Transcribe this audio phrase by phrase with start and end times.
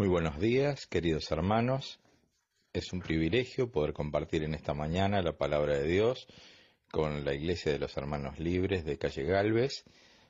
[0.00, 2.00] Muy buenos días, queridos hermanos.
[2.72, 6.26] Es un privilegio poder compartir en esta mañana la palabra de Dios
[6.90, 9.84] con la Iglesia de los Hermanos Libres de Calle Galvez.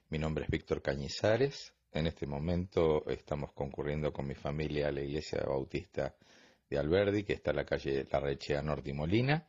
[0.08, 1.72] Mi nombre es Víctor Cañizares.
[1.92, 6.16] En este momento estamos concurriendo con mi familia a la Iglesia Bautista
[6.68, 9.46] de Alberdi, que está en la calle La Rechea Norte y Molina.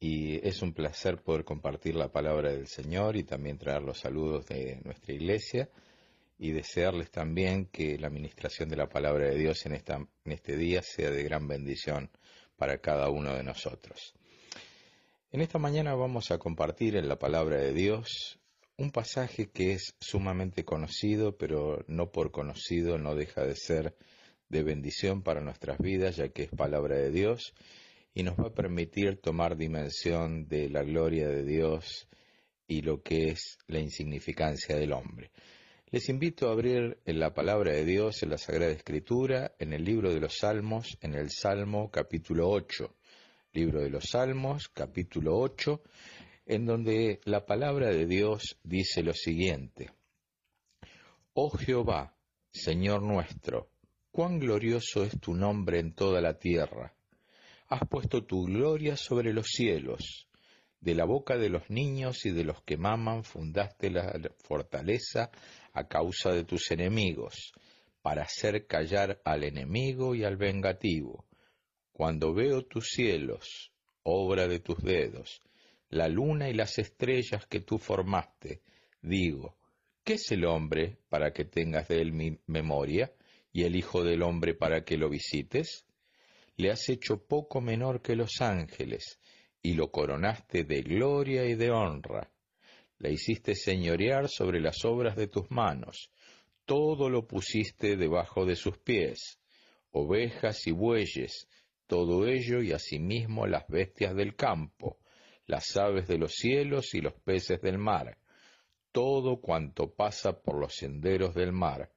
[0.00, 4.46] Y es un placer poder compartir la palabra del Señor y también traer los saludos
[4.46, 5.70] de nuestra iglesia
[6.38, 10.56] y desearles también que la administración de la palabra de Dios en, esta, en este
[10.56, 12.10] día sea de gran bendición
[12.56, 14.14] para cada uno de nosotros.
[15.30, 18.38] En esta mañana vamos a compartir en la palabra de Dios
[18.76, 23.96] un pasaje que es sumamente conocido, pero no por conocido no deja de ser
[24.48, 27.54] de bendición para nuestras vidas, ya que es palabra de Dios
[28.16, 32.08] y nos va a permitir tomar dimensión de la gloria de Dios
[32.66, 35.30] y lo que es la insignificancia del hombre.
[35.92, 39.84] Les invito a abrir en la palabra de Dios en la Sagrada Escritura, en el
[39.84, 42.92] libro de los Salmos, en el Salmo capítulo 8.
[43.52, 45.80] Libro de los Salmos, capítulo 8,
[46.46, 49.92] en donde la palabra de Dios dice lo siguiente.
[51.34, 52.16] Oh Jehová,
[52.50, 53.70] Señor nuestro,
[54.10, 56.96] cuán glorioso es tu nombre en toda la tierra.
[57.68, 60.25] Has puesto tu gloria sobre los cielos.
[60.86, 65.32] De la boca de los niños y de los que maman fundaste la fortaleza
[65.72, 67.52] a causa de tus enemigos,
[68.02, 71.24] para hacer callar al enemigo y al vengativo.
[71.92, 73.72] Cuando veo tus cielos,
[74.04, 75.42] obra de tus dedos,
[75.88, 78.62] la luna y las estrellas que tú formaste,
[79.02, 79.56] digo,
[80.04, 83.12] ¿qué es el hombre para que tengas de él mi memoria
[83.52, 85.84] y el Hijo del hombre para que lo visites?
[86.56, 89.18] Le has hecho poco menor que los ángeles,
[89.66, 92.30] y lo coronaste de gloria y de honra
[92.98, 96.12] la hiciste señorear sobre las obras de tus manos,
[96.64, 99.40] todo lo pusiste debajo de sus pies,
[99.90, 101.48] ovejas y bueyes,
[101.88, 105.00] todo ello y asimismo las bestias del campo,
[105.46, 108.18] las aves de los cielos y los peces del mar,
[108.92, 111.90] todo cuanto pasa por los senderos del mar.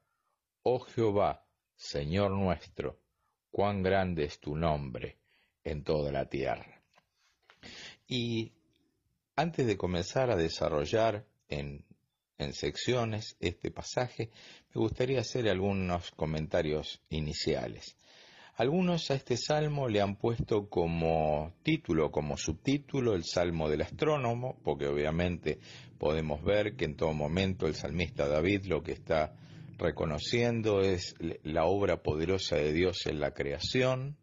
[0.63, 1.45] Oh Jehová,
[1.75, 2.99] Señor nuestro,
[3.51, 5.19] cuán grande es tu nombre
[5.63, 6.78] en toda la tierra.
[8.09, 8.53] Y
[9.35, 11.85] antes de comenzar a desarrollar en,
[12.53, 14.31] secciones este pasaje,
[14.73, 17.97] me gustaría hacer algunos comentarios iniciales.
[18.55, 24.59] Algunos a este salmo le han puesto como título, como subtítulo, el Salmo del Astrónomo,
[24.63, 25.59] porque obviamente
[25.99, 29.35] podemos ver que en todo momento el salmista David lo que está
[29.77, 34.17] reconociendo es la obra poderosa de Dios en la creación.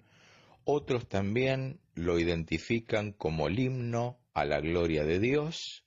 [0.65, 5.83] Otros también lo identifican como el himno a la gloria de Dios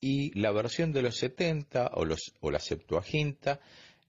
[0.00, 3.60] y la versión de los 70 o, la Septuaginta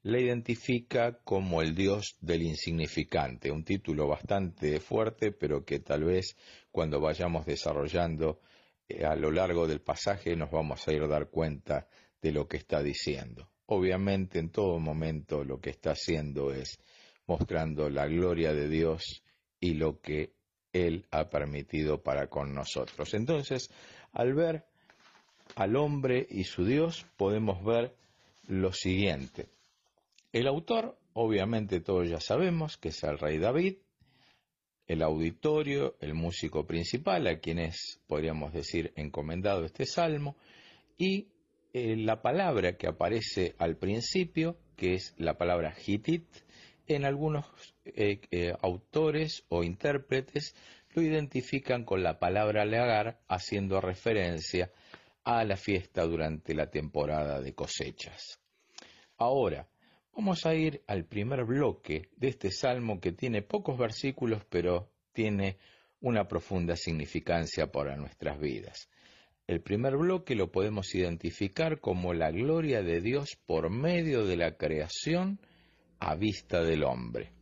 [0.02, 6.36] la identifica como el Dios del insignificante, un título bastante fuerte, pero que tal vez
[6.70, 8.40] cuando vayamos desarrollando
[8.88, 11.86] eh, a lo largo del pasaje nos vamos a ir a dar cuenta
[12.20, 13.50] de lo que está diciendo.
[13.66, 16.78] Obviamente en todo momento lo que está haciendo es
[17.26, 19.22] mostrando la gloria de Dios
[19.60, 20.32] y lo que
[20.72, 23.14] él ha permitido para con nosotros.
[23.14, 23.70] Entonces,
[24.12, 24.64] al ver
[25.56, 27.94] al hombre y su Dios, podemos ver
[28.46, 29.48] lo siguiente.
[30.32, 33.76] El autor, obviamente todos ya sabemos que es el rey David,
[34.86, 40.36] el auditorio, el músico principal, a quien es, podríamos decir, encomendado este salmo,
[40.98, 41.28] y
[41.72, 46.24] eh, la palabra que aparece al principio, que es la palabra hitit,
[46.94, 47.46] en algunos
[47.84, 50.54] eh, eh, autores o intérpretes
[50.94, 54.72] lo identifican con la palabra legar, haciendo referencia
[55.24, 58.40] a la fiesta durante la temporada de cosechas.
[59.16, 59.68] Ahora,
[60.16, 65.58] vamos a ir al primer bloque de este salmo que tiene pocos versículos, pero tiene
[66.00, 68.88] una profunda significancia para nuestras vidas.
[69.46, 74.56] El primer bloque lo podemos identificar como la gloria de Dios por medio de la
[74.56, 75.40] creación
[76.00, 77.32] a vista del hombre.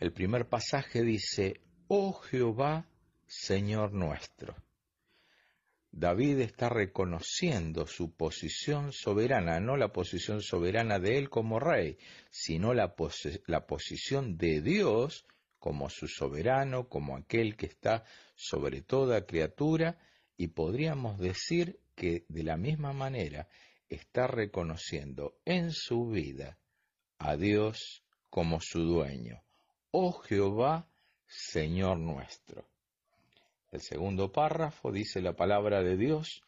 [0.00, 2.88] El primer pasaje dice, Oh Jehová,
[3.26, 4.56] Señor nuestro.
[5.90, 11.96] David está reconociendo su posición soberana, no la posición soberana de él como rey,
[12.30, 12.94] sino la,
[13.46, 15.26] la, posición de Dios
[15.58, 19.98] como su soberano, como aquel que está sobre toda criatura,
[20.36, 23.48] y podríamos decir que de la misma manera
[23.88, 26.58] está reconociendo en su vida
[27.18, 29.42] a Dios como su dueño.
[29.90, 30.88] Oh Jehová,
[31.26, 32.68] Señor nuestro.
[33.72, 36.42] El segundo párrafo dice la palabra de Dios,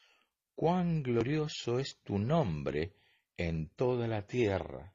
[0.54, 2.92] cuán glorioso es tu nombre
[3.36, 4.94] en toda la tierra.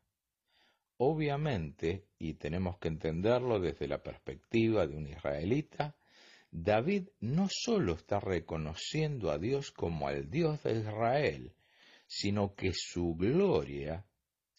[0.97, 5.95] Obviamente, y tenemos que entenderlo desde la perspectiva de un israelita,
[6.51, 11.53] David no solo está reconociendo a Dios como al Dios de Israel,
[12.05, 14.05] sino que su gloria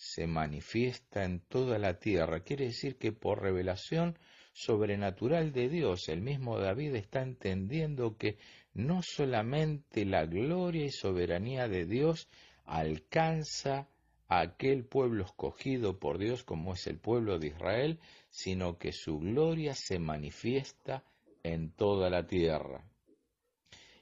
[0.04, 2.40] se manifiesta en toda la tierra.
[2.40, 4.18] Quiere decir que por revelación
[4.52, 8.36] sobrenatural de Dios, el mismo David está entendiendo que
[8.74, 12.28] no solamente la gloria y soberanía de Dios
[12.64, 13.88] alcanza
[14.28, 17.98] a aquel pueblo escogido por Dios como es el pueblo de Israel,
[18.28, 21.02] sino que su gloria se manifiesta
[21.42, 22.84] en toda la tierra.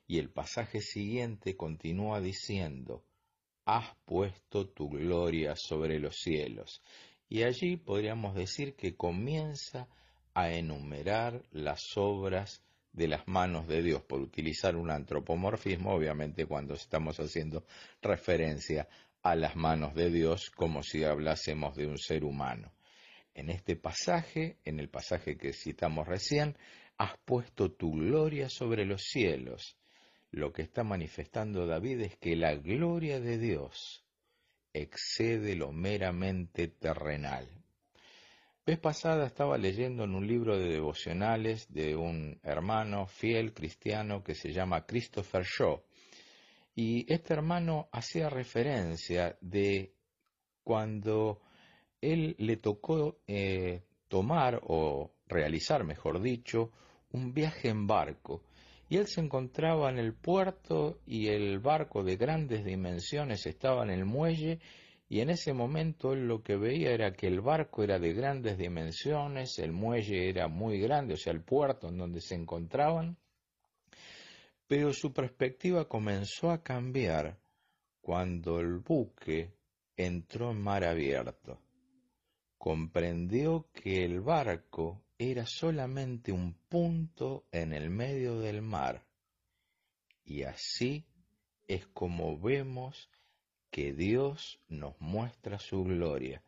[0.09, 3.05] Y el pasaje siguiente continúa diciendo,
[3.65, 6.83] has puesto tu gloria sobre los cielos.
[7.29, 9.89] Y allí podríamos decir que comienza
[10.35, 12.63] a enumerar las obras
[12.93, 17.65] de las manos de Dios, por utilizar un antropomorfismo, obviamente cuando estamos haciendo
[18.03, 18.89] referencia
[19.23, 22.73] a las manos de Dios como si hablásemos de un ser humano.
[23.35, 26.57] En este pasaje, en el pasaje que citamos recién,
[26.99, 29.79] has puesto tu gloria sobre los cielos
[30.33, 34.03] lo que está manifestando David es que la gloria de Dios
[34.73, 37.47] excede lo meramente terrenal.
[38.65, 44.35] Vez pasada estaba leyendo en un libro de devocionales de un hermano fiel cristiano que
[44.35, 45.83] se llama Christopher Shaw.
[46.75, 49.93] Y este hermano hacía referencia de
[50.63, 51.43] cuando
[52.01, 56.71] él le tocó eh, tomar o realizar, mejor dicho,
[57.11, 58.45] un viaje en barco
[58.93, 63.91] y él se encontraba en el puerto y el barco de grandes dimensiones estaba en
[63.91, 64.61] el muelle
[65.09, 68.59] y en ese momento él lo que veía era que el barco era de grandes
[68.59, 73.17] dimensiones, el muelle era muy grande, o sea, el puerto en donde se encontraban,
[74.67, 77.39] pero su perspectiva comenzó a cambiar
[78.03, 79.55] cuando el buque
[79.97, 81.59] entró en mar abierto.
[82.59, 85.01] Comprendió que el barco
[85.31, 89.07] era solamente un punto en el medio del mar.
[90.25, 91.07] Y así
[91.69, 93.09] es como vemos
[93.71, 96.43] que Dios nos muestra su gloria,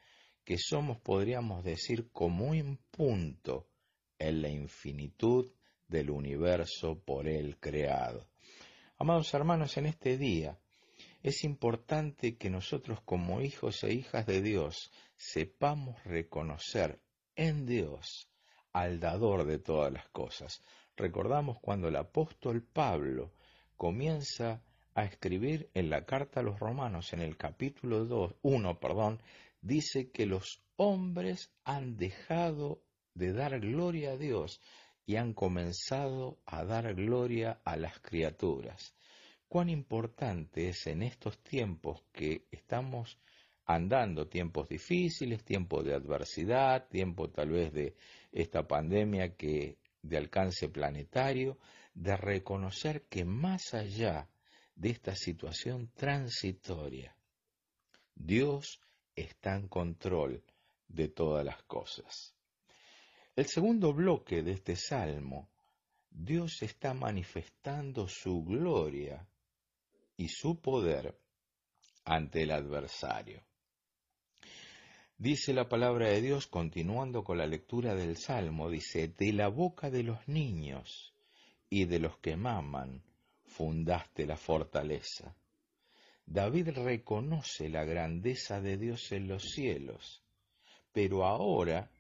[0.44, 3.69] que somos, podríamos decir, como un punto
[4.19, 5.53] en la infinitud
[5.87, 8.27] del universo por Él creado.
[8.99, 10.59] Amados hermanos, en este día
[11.23, 17.00] es importante que nosotros como hijos e hijas de Dios sepamos reconocer
[17.37, 18.29] en Dios
[18.75, 20.62] al dador de todas las cosas.
[20.97, 23.32] Recordamos cuando el apóstol Pablo
[23.76, 24.62] comienza
[24.94, 29.23] a escribir en la carta a los romanos, en el capítulo 2, 1, perdón,
[29.62, 32.82] dice que los hombres han dejado
[33.15, 34.61] de dar gloria a Dios
[35.06, 38.94] y han comenzado a dar gloria a las criaturas.
[39.49, 43.19] Cuán importante es en estos tiempos que estamos
[43.67, 47.94] andando, tiempos difíciles, tiempos de adversidad, tiempo tal vez de
[48.34, 51.56] esta pandemia que de alcance planetario,
[51.94, 54.28] de reconocer que más allá
[54.75, 57.16] de esta situación transitoria,
[58.14, 58.81] Dios
[59.14, 60.42] está en control
[60.88, 62.34] de todas las cosas.
[63.36, 65.48] El segundo bloque de este salmo,
[66.10, 69.26] Dios está manifestando su gloria
[70.16, 71.16] y su poder
[72.04, 73.44] ante el adversario.
[75.16, 79.89] Dice la palabra de Dios, continuando con la lectura del Salmo, dice, de la boca
[79.89, 81.15] de los niños
[81.70, 83.03] y de los que maman,
[83.44, 85.36] fundaste la fortaleza.
[86.27, 90.24] David reconoce la grandeza de Dios en los cielos,
[90.93, 91.91] pero ahora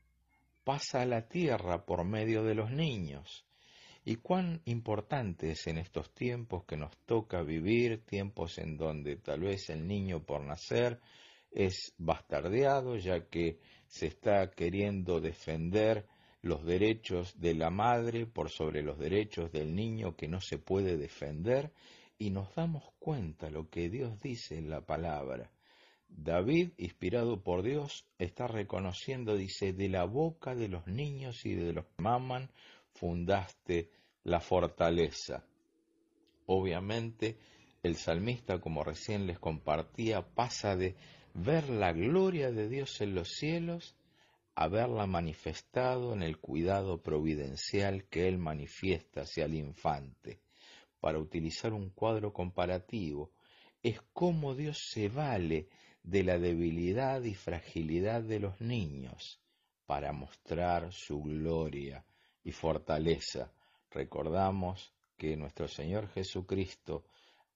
[0.64, 3.46] pasa a la tierra por medio de los niños.
[4.04, 9.40] Y cuán importante es en estos tiempos que nos toca vivir, tiempos en donde tal
[9.40, 11.00] vez el niño por nacer
[11.54, 16.06] es bastardeado, ya que se está queriendo defender
[16.42, 20.98] los derechos de la madre por sobre los derechos del niño que no se puede
[20.98, 21.72] defender,
[22.18, 25.50] y nos damos cuenta lo que Dios dice en la palabra.
[26.08, 31.72] David, inspirado por Dios, está reconociendo, dice, de la boca de los niños y de
[31.72, 32.50] los que maman,
[32.92, 33.90] fundaste
[34.22, 35.44] la fortaleza.
[36.46, 37.36] Obviamente,
[37.82, 40.94] el salmista, como recién les compartía, pasa de
[41.34, 43.96] ver la gloria de Dios en los cielos,
[44.54, 50.40] haberla manifestado en el cuidado providencial que Él manifiesta hacia el infante.
[51.00, 53.32] Para utilizar un cuadro comparativo,
[53.82, 55.68] es cómo Dios se vale
[56.04, 59.40] de la debilidad y fragilidad de los niños
[59.86, 62.04] para mostrar su gloria
[62.44, 63.52] y fortaleza.
[63.90, 67.04] Recordamos que nuestro Señor Jesucristo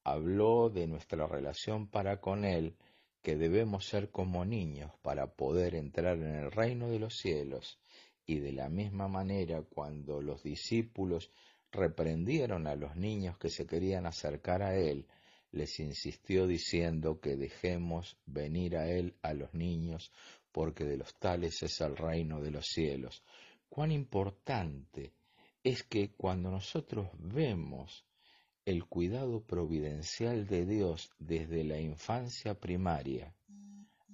[0.03, 2.77] habló de nuestra relación para con Él
[3.23, 7.79] que debemos ser como niños para poder entrar en el reino de los cielos,
[8.27, 11.31] y de la misma manera cuando los discípulos
[11.73, 15.07] reprendieron a los niños que se querían acercar a Él,
[15.51, 20.13] les insistió diciendo que dejemos venir a Él a los niños,
[20.53, 23.23] porque de los tales es el reino de los cielos.
[23.69, 25.13] Cuán importante
[25.63, 28.05] es que cuando nosotros vemos
[28.69, 33.35] el cuidado providencial de Dios desde la infancia primaria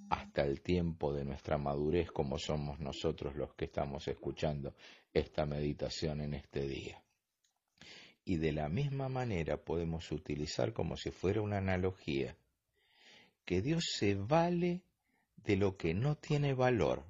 [0.09, 4.73] hasta el tiempo de nuestra madurez como somos nosotros los que estamos escuchando
[5.13, 7.03] esta meditación en este día.
[8.25, 12.37] Y de la misma manera podemos utilizar como si fuera una analogía
[13.45, 14.83] que Dios se vale
[15.35, 17.05] de lo que no tiene valor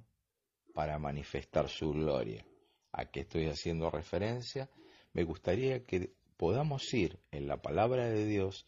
[0.72, 2.42] para manifestar su gloria.
[2.92, 4.70] ¿A qué estoy haciendo referencia?
[5.12, 8.66] Me gustaría que podamos ir en la palabra de Dios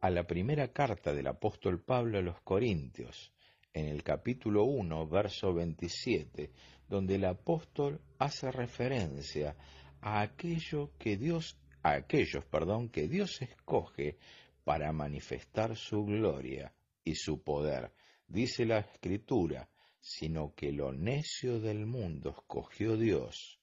[0.00, 3.32] a la primera carta del apóstol Pablo a los Corintios,
[3.72, 6.50] en el capítulo 1, verso 27,
[6.88, 9.56] donde el apóstol hace referencia
[10.00, 14.16] a aquello que Dios a aquellos, perdón, que Dios escoge
[14.64, 16.72] para manifestar su gloria
[17.04, 17.92] y su poder.
[18.28, 19.68] Dice la escritura,
[20.00, 23.58] sino que lo necio del mundo escogió Dios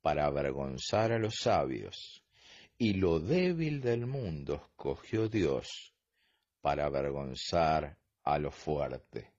[0.00, 2.22] para avergonzar a los sabios,
[2.80, 5.92] y lo débil del mundo escogió Dios
[6.60, 9.32] para avergonzar a lo fuerte.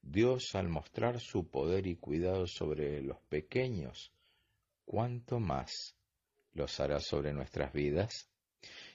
[0.00, 4.12] Dios al mostrar su poder y cuidado sobre los pequeños,
[4.84, 5.96] cuánto más
[6.52, 8.30] los hará sobre nuestras vidas.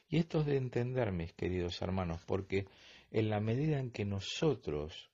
[0.07, 2.65] Y esto es de entender, mis queridos hermanos, porque
[3.11, 5.11] en la medida en que nosotros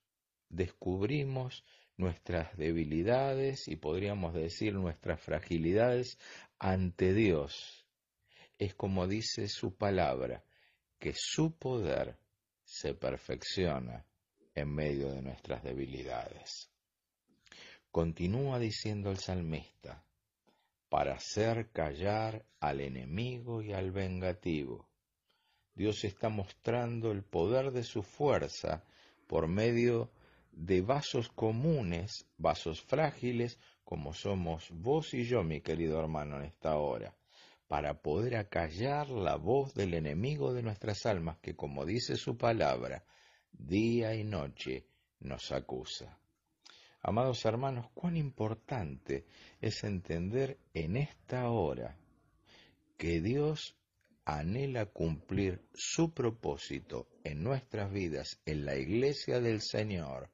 [0.48, 1.64] descubrimos
[1.96, 6.18] nuestras debilidades y podríamos decir nuestras fragilidades
[6.58, 7.85] ante Dios,
[8.58, 10.44] es como dice su palabra,
[10.98, 12.18] que su poder
[12.64, 14.04] se perfecciona
[14.54, 16.70] en medio de nuestras debilidades.
[17.90, 20.04] Continúa diciendo el salmista,
[20.88, 24.88] para hacer callar al enemigo y al vengativo.
[25.74, 28.84] Dios está mostrando el poder de su fuerza
[29.26, 30.10] por medio
[30.52, 36.76] de vasos comunes, vasos frágiles, como somos vos y yo, mi querido hermano, en esta
[36.76, 37.14] hora,
[37.68, 43.04] para poder acallar la voz del enemigo de nuestras almas, que como dice su palabra,
[43.52, 44.86] día y noche
[45.20, 46.18] nos acusa.
[47.02, 49.26] Amados hermanos, cuán importante
[49.60, 51.96] es entender en esta hora
[52.96, 53.76] que Dios
[54.24, 60.30] anhela cumplir su propósito en nuestras vidas, en la iglesia del Señor,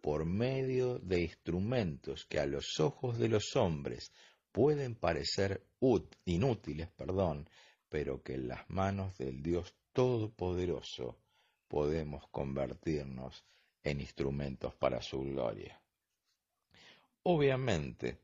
[0.00, 4.12] por medio de instrumentos que a los ojos de los hombres
[4.52, 5.66] pueden parecer
[6.24, 7.48] inútiles, perdón,
[7.88, 11.18] pero que en las manos del Dios Todopoderoso
[11.68, 13.44] podemos convertirnos
[13.82, 15.80] en instrumentos para su gloria.
[17.24, 18.18] Obviamente,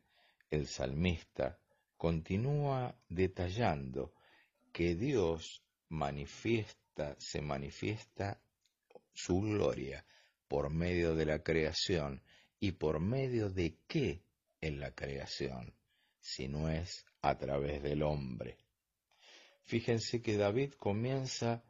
[0.50, 1.58] el salmista
[1.96, 4.12] continúa detallando
[4.72, 8.40] que Dios manifiesta, se manifiesta
[9.12, 10.04] su gloria
[10.46, 12.22] por medio de la creación
[12.60, 14.22] y por medio de qué
[14.60, 15.74] en la creación,
[16.28, 18.58] si no es a través del hombre.
[19.62, 21.64] Fíjense que David comienza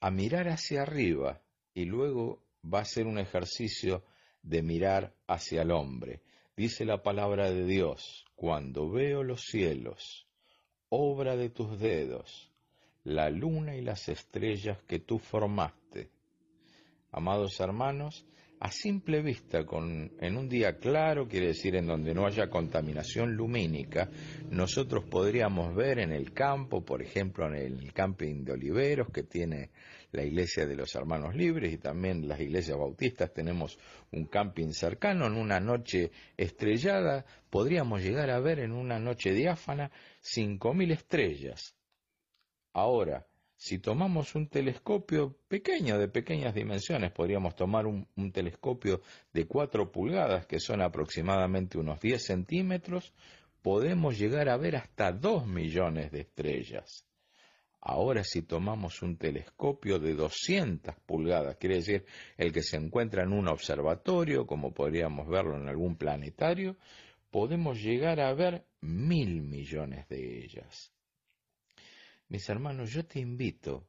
[0.00, 1.42] a mirar hacia arriba
[1.74, 4.04] y luego va a hacer un ejercicio
[4.42, 6.22] de mirar hacia el hombre.
[6.56, 10.26] Dice la palabra de Dios, cuando veo los cielos,
[10.88, 12.50] obra de tus dedos,
[13.04, 16.10] la luna y las estrellas que tú formaste.
[17.12, 18.26] Amados hermanos,
[18.60, 23.34] a simple vista, con, en un día claro, quiere decir en donde no haya contaminación
[23.34, 24.10] lumínica,
[24.50, 29.70] nosotros podríamos ver en el campo, por ejemplo en el camping de Oliveros, que tiene
[30.12, 33.78] la iglesia de los hermanos libres y también las iglesias bautistas, tenemos
[34.12, 39.90] un camping cercano, en una noche estrellada, podríamos llegar a ver en una noche diáfana
[40.20, 41.74] cinco mil estrellas.
[42.74, 43.26] Ahora,
[43.60, 49.02] si tomamos un telescopio pequeño, de pequeñas dimensiones, podríamos tomar un, telescopio
[49.34, 53.12] de 4 pulgadas, que son aproximadamente unos 10 centímetros,
[53.60, 57.04] podemos llegar a ver hasta 2 millones de estrellas.
[57.82, 62.06] Ahora si tomamos un telescopio de 200 pulgadas, quiere decir
[62.38, 66.78] el que se encuentra en un observatorio, como podríamos verlo en algún planetario,
[67.30, 70.94] podemos llegar a ver mil millones de ellas.
[72.30, 73.84] Mis hermanos, yo te invito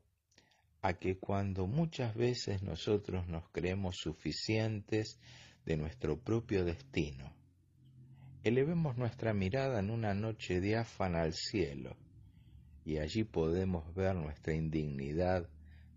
[0.81, 5.19] a que cuando muchas veces nosotros nos creemos suficientes
[5.63, 7.31] de nuestro propio destino,
[8.43, 11.95] elevemos nuestra mirada en una noche diáfana al cielo
[12.83, 15.47] y allí podemos ver nuestra indignidad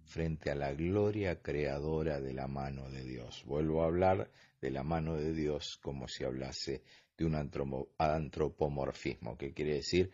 [0.04, 3.42] frente a la gloria creadora de la mano de Dios.
[3.46, 6.82] Vuelvo a hablar de la mano de Dios como si hablase
[7.16, 10.10] de un antropomorfismo, que quiere decir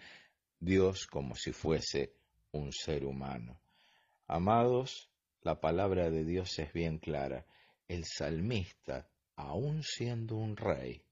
[0.60, 2.19] Dios como si fuese
[2.52, 3.60] un ser humano.
[4.26, 5.10] Amados,
[5.42, 7.46] la palabra de Dios es bien clara.
[7.88, 11.02] El salmista, aun siendo un rey,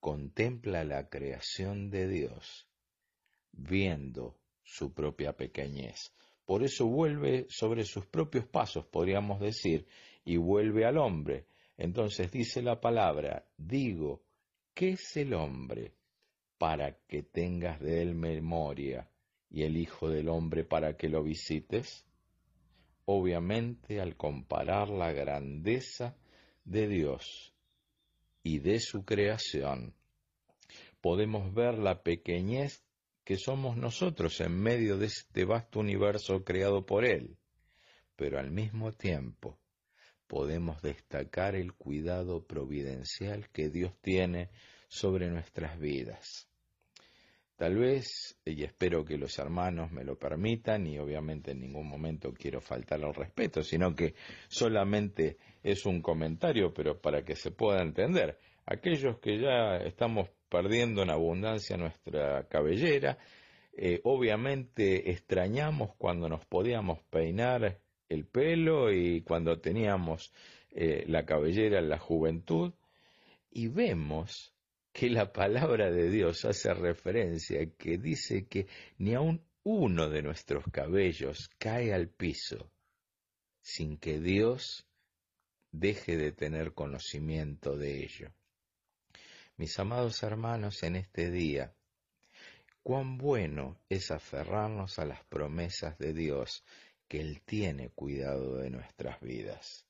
[0.00, 2.68] contempla la creación de Dios,
[3.52, 6.12] viendo su propia pequeñez.
[6.44, 9.86] Por eso vuelve sobre sus propios pasos, podríamos decir,
[10.24, 11.46] y vuelve al hombre.
[11.76, 14.22] Entonces dice la palabra, digo,
[14.74, 15.94] ¿qué es el hombre
[16.58, 19.10] para que tengas de él memoria
[19.50, 22.06] y el Hijo del Hombre para que lo visites?
[23.04, 26.16] Obviamente al comparar la grandeza
[26.64, 27.54] de Dios
[28.42, 29.94] y de su creación,
[31.00, 32.82] podemos ver la pequeñez
[33.24, 37.36] que somos nosotros en medio de este vasto universo creado por Él,
[38.16, 39.58] pero al mismo tiempo
[40.26, 44.50] podemos destacar el cuidado providencial que Dios tiene
[44.88, 46.48] sobre nuestras vidas.
[47.56, 52.32] Tal vez, y espero que los hermanos me lo permitan, y obviamente en ningún momento
[52.34, 54.14] quiero faltar al respeto, sino que
[54.48, 58.38] solamente es un comentario, pero para que se pueda entender.
[58.66, 63.18] Aquellos que ya estamos perdiendo en abundancia nuestra cabellera.
[63.76, 70.32] Eh, obviamente extrañamos cuando nos podíamos peinar el pelo y cuando teníamos
[70.70, 72.72] eh, la cabellera en la juventud
[73.50, 74.54] y vemos
[74.96, 80.64] que la palabra de Dios hace referencia que dice que ni aun uno de nuestros
[80.72, 82.72] cabellos cae al piso
[83.60, 84.88] sin que Dios
[85.70, 88.32] deje de tener conocimiento de ello.
[89.58, 91.74] Mis amados hermanos, en este día,
[92.82, 96.64] cuán bueno es aferrarnos a las promesas de Dios,
[97.06, 99.86] que Él tiene cuidado de nuestras vidas.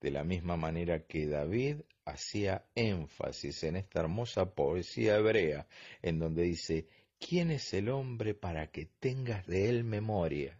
[0.00, 5.66] De la misma manera que David hacía énfasis en esta hermosa poesía hebrea,
[6.00, 6.86] en donde dice,
[7.18, 10.58] ¿quién es el hombre para que tengas de él memoria?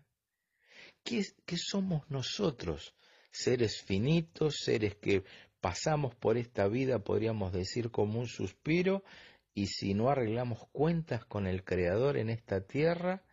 [1.03, 2.95] ¿Qué, qué somos nosotros?
[3.31, 5.25] Seres finitos, seres que
[5.61, 9.05] pasamos por esta vida, podríamos decir, como un suspiro,
[9.55, 13.25] y si no arreglamos cuentas con el Creador en esta tierra,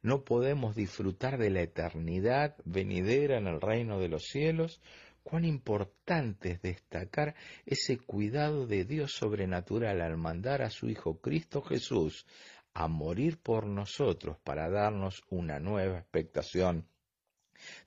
[0.00, 4.80] no podemos disfrutar de la eternidad venidera en el reino de los cielos.
[5.22, 7.34] Cuán importante es destacar
[7.66, 12.26] ese cuidado de Dios sobrenatural al mandar a su Hijo Cristo Jesús
[12.72, 16.86] a morir por nosotros para darnos una nueva expectación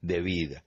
[0.01, 0.65] de vida.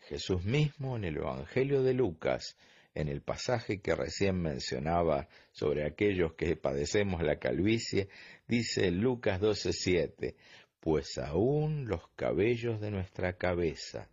[0.00, 2.56] Jesús mismo en el Evangelio de Lucas,
[2.94, 8.08] en el pasaje que recién mencionaba sobre aquellos que padecemos la calvicie,
[8.46, 10.34] dice Lucas 12:7,
[10.80, 14.08] pues aún los cabellos de nuestra cabeza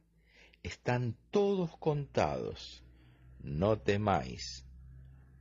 [0.65, 2.84] están todos contados,
[3.39, 4.65] no temáis,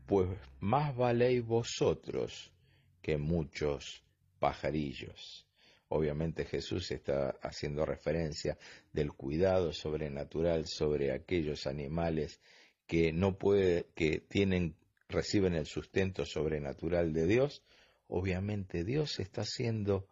[0.06, 0.28] pues
[0.60, 2.52] más valéis vosotros
[3.00, 4.04] que muchos
[4.38, 5.46] pajarillos.
[5.88, 8.58] Obviamente Jesús está haciendo referencia
[8.92, 12.40] del cuidado sobrenatural sobre aquellos animales
[12.86, 14.76] que no puede, que tienen,
[15.08, 17.62] reciben el sustento sobrenatural de Dios.
[18.08, 20.06] Obviamente Dios está haciendo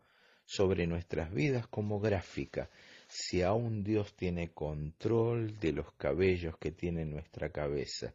[0.47, 2.71] sobre nuestras vidas como gráfica.
[3.15, 8.15] Si aún Dios tiene control de los cabellos que tiene nuestra cabeza,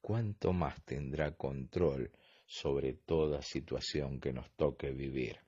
[0.00, 2.10] ¿cuánto más tendrá control
[2.46, 5.40] sobre toda situación que nos toque vivir?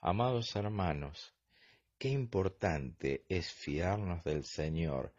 [0.00, 1.34] Amados hermanos,
[1.98, 5.12] qué importante es fiarnos del Señor,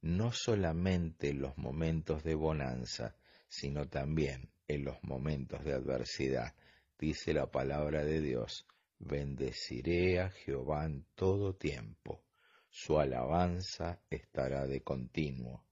[0.00, 3.16] no solamente en los momentos de bonanza,
[3.48, 6.54] sino también en los momentos de adversidad.
[6.96, 8.64] Dice la palabra de Dios,
[9.00, 12.22] bendeciré a Jehová en todo tiempo,
[12.68, 15.64] su alabanza estará de continuo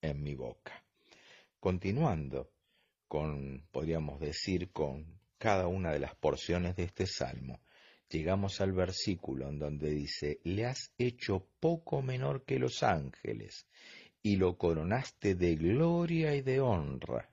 [0.00, 0.84] en mi boca.
[1.58, 2.52] Continuando
[3.08, 7.60] con, podríamos decir, con cada una de las porciones de este salmo,
[8.08, 13.66] llegamos al versículo en donde dice, le has hecho poco menor que los ángeles
[14.22, 17.30] y lo coronaste de gloria y de honra.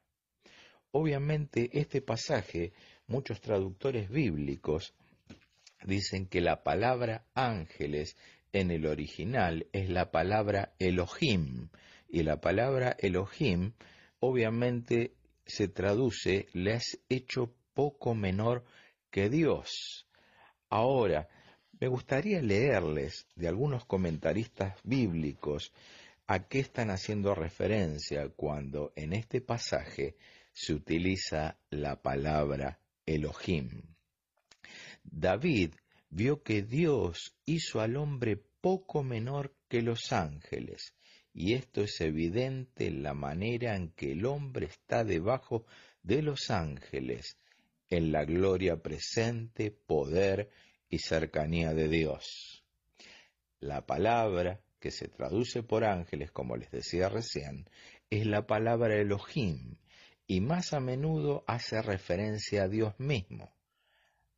[0.92, 2.74] Obviamente este pasaje,
[3.08, 4.94] muchos traductores bíblicos
[5.86, 8.17] dicen que la palabra ángeles
[8.54, 11.70] en el original es la palabra Elohim
[12.10, 13.74] y la palabra Elohim
[14.20, 15.13] obviamente
[15.46, 18.63] se traduce le has hecho poco menor
[19.10, 20.08] que Dios.
[20.70, 21.28] Ahora,
[21.80, 25.74] me gustaría leerles de algunos comentaristas bíblicos
[26.28, 30.15] a qué están haciendo referencia cuando en este pasaje
[30.54, 33.90] se utiliza la palabra Elohim.
[35.04, 35.74] David
[36.10, 40.94] vio que Dios hizo al hombre poco menor que los ángeles,
[41.34, 45.66] y esto es evidente en la manera en que el hombre está debajo
[46.04, 47.38] de los ángeles,
[47.90, 50.50] en la gloria presente, poder
[50.90, 52.64] y cercanía de Dios.
[53.60, 57.70] La palabra que se traduce por ángeles, como les decía recién,
[58.10, 59.78] es la palabra Elohim,
[60.28, 63.54] y más a menudo hace referencia a Dios mismo.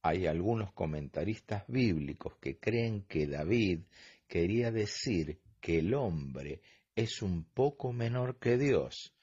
[0.06, 3.84] Hay algunos comentaristas bíblicos que creen que David
[4.28, 6.62] quería decir que el hombre
[6.94, 9.14] es un poco menor que Dios,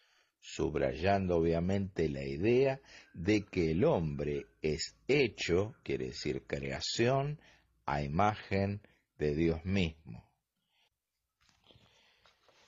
[0.40, 2.80] subrayando obviamente la idea
[3.12, 7.38] de que el hombre es hecho, quiere decir creación,
[7.84, 8.80] a imagen
[9.18, 10.29] de Dios mismo.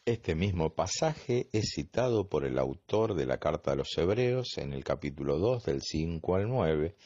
[0.05, 4.73] Este mismo pasaje es citado por el autor de la carta a los Hebreos en
[4.73, 6.97] el capítulo 2 del 5 al 9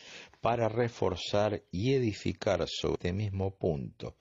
[0.40, 4.16] para reforzar y edificar sobre este mismo punto.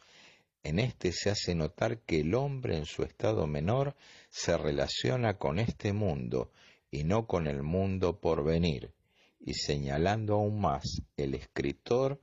[0.61, 3.95] En este se hace notar que el hombre en su estado menor
[4.29, 6.51] se relaciona con este mundo
[6.91, 8.91] y no con el mundo por venir,
[9.39, 10.83] y señalando aún más,
[11.15, 12.19] el escritor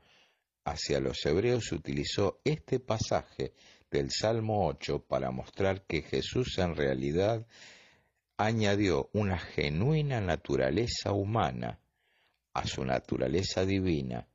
[0.65, 3.55] hacia los hebreos utilizó este pasaje
[3.93, 7.47] del Salmo 8 para mostrar que Jesús en realidad
[8.39, 11.79] añadió una genuina naturaleza humana
[12.55, 14.27] a su naturaleza divina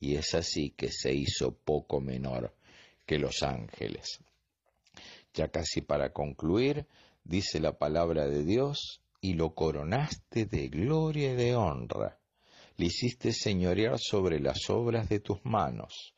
[0.00, 2.56] y es así que se hizo poco menor
[3.06, 4.18] que los ángeles.
[5.34, 6.86] Ya casi para concluir,
[7.24, 12.18] dice la palabra de Dios, y lo coronaste de gloria y de honra,
[12.76, 16.13] le hiciste señorear sobre las obras de tus manos,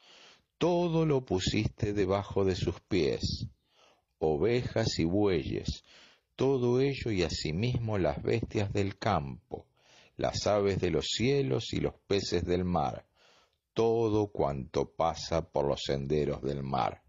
[0.59, 3.47] todo lo pusiste debajo de sus pies,
[4.19, 5.85] ovejas y bueyes,
[6.35, 9.67] todo ello y asimismo las bestias del campo,
[10.17, 13.07] las aves de los cielos y los peces del mar,
[13.75, 17.03] todo cuanto pasa por los senderos del mar.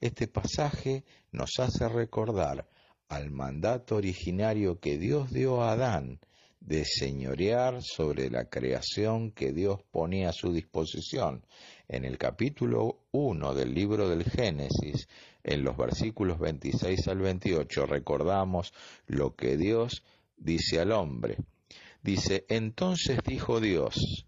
[0.00, 2.66] Este pasaje nos hace recordar
[3.08, 6.20] al mandato originario que Dios dio a Adán
[6.60, 11.44] de señorear sobre la creación que Dios ponía a su disposición.
[11.92, 15.08] En el capítulo 1 del libro del Génesis,
[15.42, 18.72] en los versículos 26 al 28, recordamos
[19.08, 20.04] lo que Dios
[20.36, 21.38] dice al hombre.
[22.00, 24.24] Dice, entonces dijo Dios,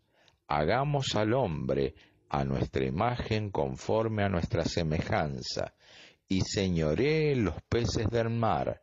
[0.49, 1.95] hagamos al hombre
[2.29, 5.73] a nuestra imagen conforme a nuestra semejanza,
[6.29, 8.83] y señoree en los peces del mar,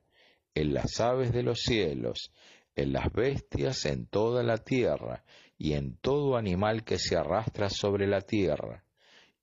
[0.56, 2.32] en las aves de los cielos,
[2.80, 5.24] en las bestias, en toda la tierra,
[5.58, 8.84] y en todo animal que se arrastra sobre la tierra.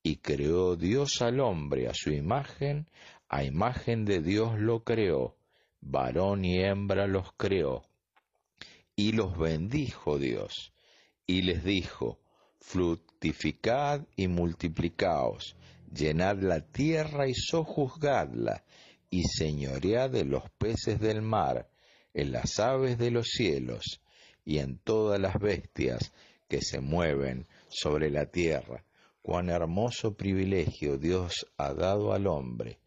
[0.03, 2.89] Y creó Dios al hombre a su imagen,
[3.29, 5.37] a imagen de Dios lo creó,
[5.81, 7.83] varón y hembra los creó.
[8.95, 10.73] Y los bendijo Dios,
[11.27, 12.19] y les dijo,
[12.61, 15.57] fructificad y multiplicaos,
[15.93, 18.65] llenad la tierra y sojuzgadla,
[19.11, 21.69] y señoread de los peces del mar,
[22.17, 24.01] en las aves de los cielos
[24.43, 26.15] y en todas las bestias
[26.49, 28.85] que se mueven sobre la tierra.
[29.21, 32.79] Cuán hermoso privilegio Dios ha dado al hombre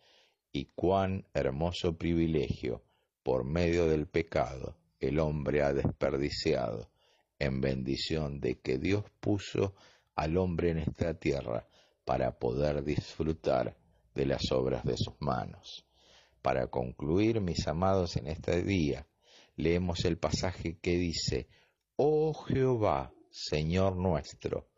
[0.51, 2.81] y cuán hermoso privilegio
[3.21, 6.89] por medio del pecado el hombre ha desperdiciado
[7.37, 9.75] en bendición de que Dios puso
[10.15, 11.67] al hombre en esta tierra
[12.03, 13.77] para poder disfrutar
[14.15, 15.85] de las obras de sus manos.
[16.41, 19.05] Para concluir, mis amados, en este día,
[19.59, 21.49] leemos el pasaje que dice,
[21.97, 24.69] Oh Jehová, Señor nuestro,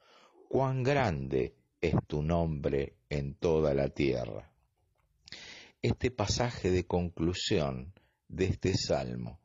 [0.49, 4.51] cuán grande es tu nombre en toda la tierra.
[5.83, 7.93] Este pasaje de conclusión
[8.27, 9.39] de este salmo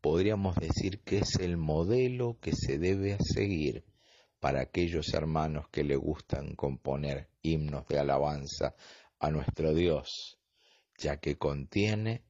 [0.00, 3.84] podríamos decir que es el modelo que se debe seguir
[4.40, 8.74] para aquellos hermanos que le gustan componer himnos de alabanza
[9.20, 10.38] a nuestro Dios,
[10.98, 12.24] ya que contiene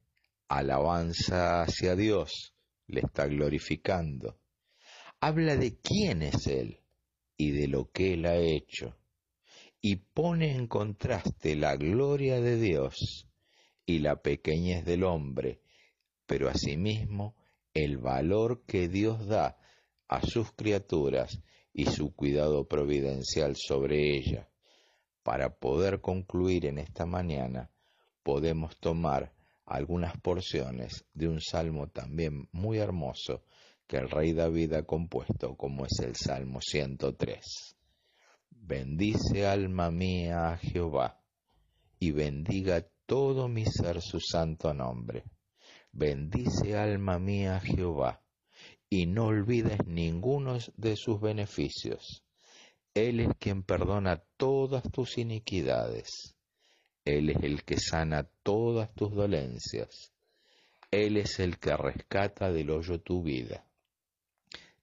[0.51, 2.50] alabanza hacia Dios,
[2.91, 4.37] le está glorificando.
[5.19, 6.79] Habla de quién es Él
[7.37, 8.97] y de lo que Él ha hecho,
[9.81, 13.27] y pone en contraste la gloria de Dios
[13.85, 15.61] y la pequeñez del hombre,
[16.25, 17.35] pero asimismo
[17.73, 19.57] el valor que Dios da
[20.07, 21.41] a sus criaturas
[21.73, 24.47] y su cuidado providencial sobre ellas.
[25.23, 27.71] Para poder concluir en esta mañana,
[28.23, 29.33] podemos tomar
[29.71, 33.45] algunas porciones de un salmo también muy hermoso
[33.87, 37.75] que el rey David ha compuesto, como es el Salmo 103.
[38.49, 41.21] Bendice alma mía a Jehová,
[41.99, 45.23] y bendiga todo mi ser su santo nombre.
[45.93, 48.21] Bendice alma mía a Jehová,
[48.89, 52.25] y no olvides ninguno de sus beneficios.
[52.93, 56.35] Él es quien perdona todas tus iniquidades
[57.05, 60.13] Él es el que sana todas tus dolencias.
[60.91, 63.65] Él es el que rescata del hoyo tu vida,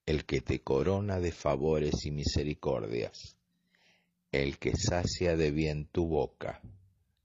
[0.05, 3.37] el que te corona de favores y misericordias,
[4.33, 6.61] el que sacia de bien tu boca,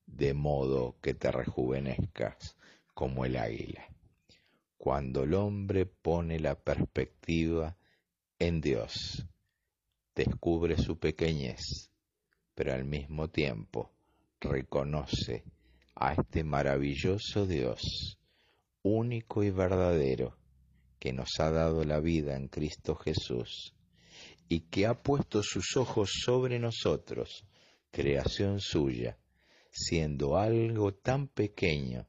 [0.05, 2.55] de modo que te rejuvenezcas
[2.93, 3.87] como el águila.
[4.77, 7.75] Cuando el hombre pone la perspectiva
[8.37, 9.25] en Dios,
[10.13, 11.89] descubre su pequeñez,
[12.53, 13.89] pero al mismo tiempo
[14.43, 15.43] reconoce
[15.95, 18.19] a este maravilloso Dios,
[18.81, 20.37] único y verdadero,
[20.99, 23.73] que nos ha dado la vida en Cristo Jesús
[24.47, 27.45] y que ha puesto sus ojos sobre nosotros,
[27.91, 29.17] creación suya,
[29.71, 32.07] siendo algo tan pequeño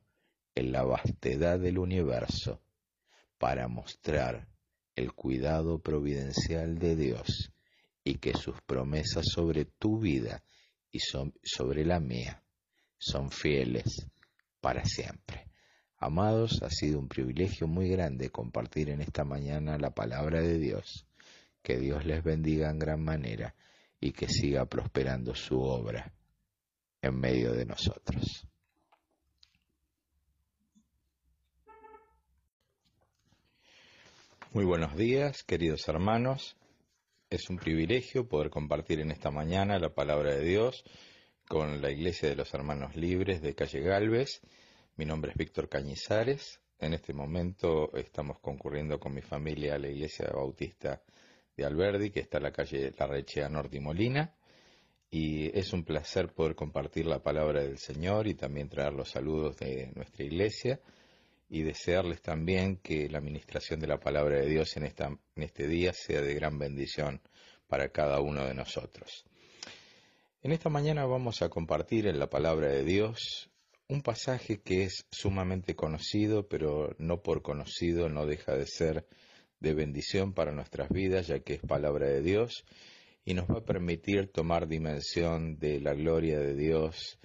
[0.55, 2.61] en la vastedad del universo,
[3.38, 4.49] para mostrar
[4.97, 7.53] el cuidado providencial de Dios
[8.05, 10.44] y que sus promesas sobre tu vida
[10.94, 12.40] y sobre la mía
[12.96, 14.07] son fieles
[14.61, 15.50] para siempre.
[15.98, 21.04] Amados, ha sido un privilegio muy grande compartir en esta mañana la palabra de Dios.
[21.62, 23.57] Que Dios les bendiga en gran manera
[23.98, 26.12] y que siga prosperando su obra
[27.02, 28.46] en medio de nosotros.
[34.52, 36.57] Muy buenos días, queridos hermanos.
[37.35, 40.85] Es un privilegio poder compartir en esta mañana la palabra de Dios
[41.49, 44.40] con la Iglesia de los Hermanos Libres de Calle Galvez.
[44.94, 46.61] Mi nombre es Víctor Cañizares.
[46.79, 51.03] En este momento estamos concurriendo con mi familia a la Iglesia Bautista
[51.57, 54.33] de Alberdi, que está en la calle La Rechea Norte y Molina.
[55.11, 59.57] Y es un placer poder compartir la palabra del Señor y también traer los saludos
[59.57, 60.79] de nuestra iglesia
[61.48, 65.66] y desearles también que la administración de la palabra de Dios en, esta, en este
[65.66, 67.20] día sea de gran bendición
[67.66, 69.24] para cada uno de nosotros.
[70.42, 73.50] En esta mañana vamos a compartir en la palabra de Dios
[73.88, 79.07] un pasaje que es sumamente conocido, pero no por conocido no deja de ser
[79.61, 82.64] de bendición para nuestras vidas, ya que es palabra de Dios
[83.24, 87.18] y nos va a permitir tomar dimensión de la gloria de Dios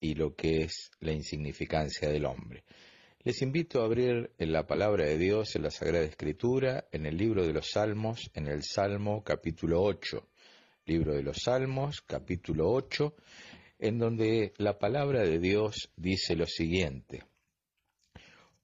[0.00, 2.64] y lo que es la insignificancia del hombre.
[3.26, 7.16] Les invito a abrir en la palabra de Dios en la Sagrada Escritura, en el
[7.16, 10.28] libro de los Salmos, en el Salmo capítulo 8.
[10.84, 13.16] Libro de los Salmos, capítulo 8,
[13.80, 17.24] en donde la palabra de Dios dice lo siguiente.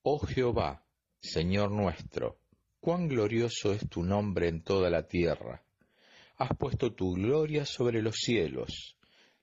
[0.04, 0.84] Oh Jehová,
[1.20, 2.38] Señor nuestro,
[2.78, 5.64] cuán glorioso es tu nombre en toda la tierra.
[6.36, 8.96] Has puesto tu gloria sobre los cielos.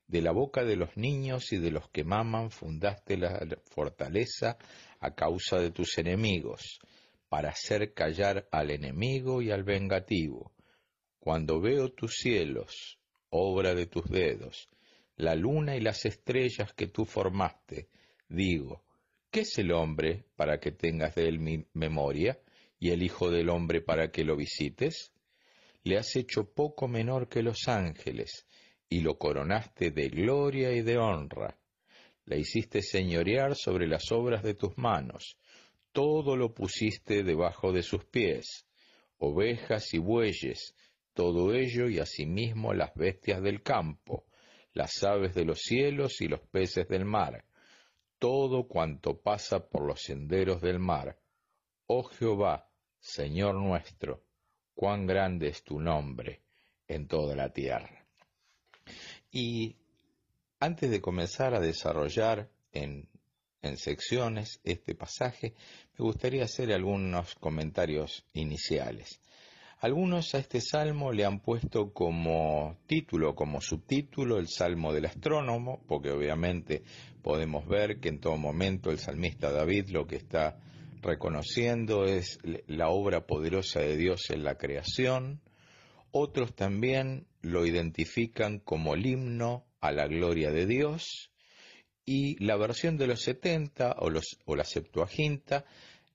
[0.06, 4.58] De la boca de los niños y de los que maman fundaste la fortaleza
[5.00, 6.78] a causa de tus enemigos,
[7.28, 10.52] para hacer callar al enemigo y al vengativo.
[11.18, 12.98] Cuando veo tus cielos,
[13.30, 14.68] obra de tus dedos,
[15.16, 17.88] la luna y las estrellas que tú formaste,
[18.28, 18.84] digo,
[19.30, 22.40] ¿qué es el hombre para que tengas de él memoria
[22.78, 25.12] y el Hijo del hombre para que lo visites?
[25.82, 28.46] Le has hecho poco menor que los ángeles,
[28.88, 31.59] y lo coronaste de gloria y de honra
[32.24, 35.36] la hiciste señorear sobre las obras de tus manos,
[35.92, 38.66] todo lo pusiste debajo de sus pies,
[39.18, 40.74] ovejas y bueyes,
[41.14, 44.26] todo ello y asimismo las bestias del campo,
[44.72, 47.44] las aves de los cielos y los peces del mar,
[48.18, 51.18] todo cuanto pasa por los senderos del mar.
[51.86, 54.22] Oh Jehová, Señor nuestro,
[54.74, 56.42] cuán grande es tu nombre
[56.86, 58.06] en toda la tierra.
[59.32, 59.76] Y
[60.60, 63.08] antes de comenzar a desarrollar en,
[63.76, 65.54] secciones este pasaje,
[65.98, 69.20] me gustaría hacer algunos comentarios iniciales.
[69.80, 75.82] Algunos a este salmo le han puesto como título, como subtítulo, el Salmo del Astrónomo,
[75.88, 76.82] porque obviamente
[77.22, 80.58] podemos ver que en todo momento el salmista David lo que está
[81.02, 85.40] reconociendo es la obra poderosa de Dios en la creación.
[86.12, 91.30] Otros también lo identifican como el himno a la gloria de Dios
[92.04, 95.64] y la versión de los 70 o, la Septuaginta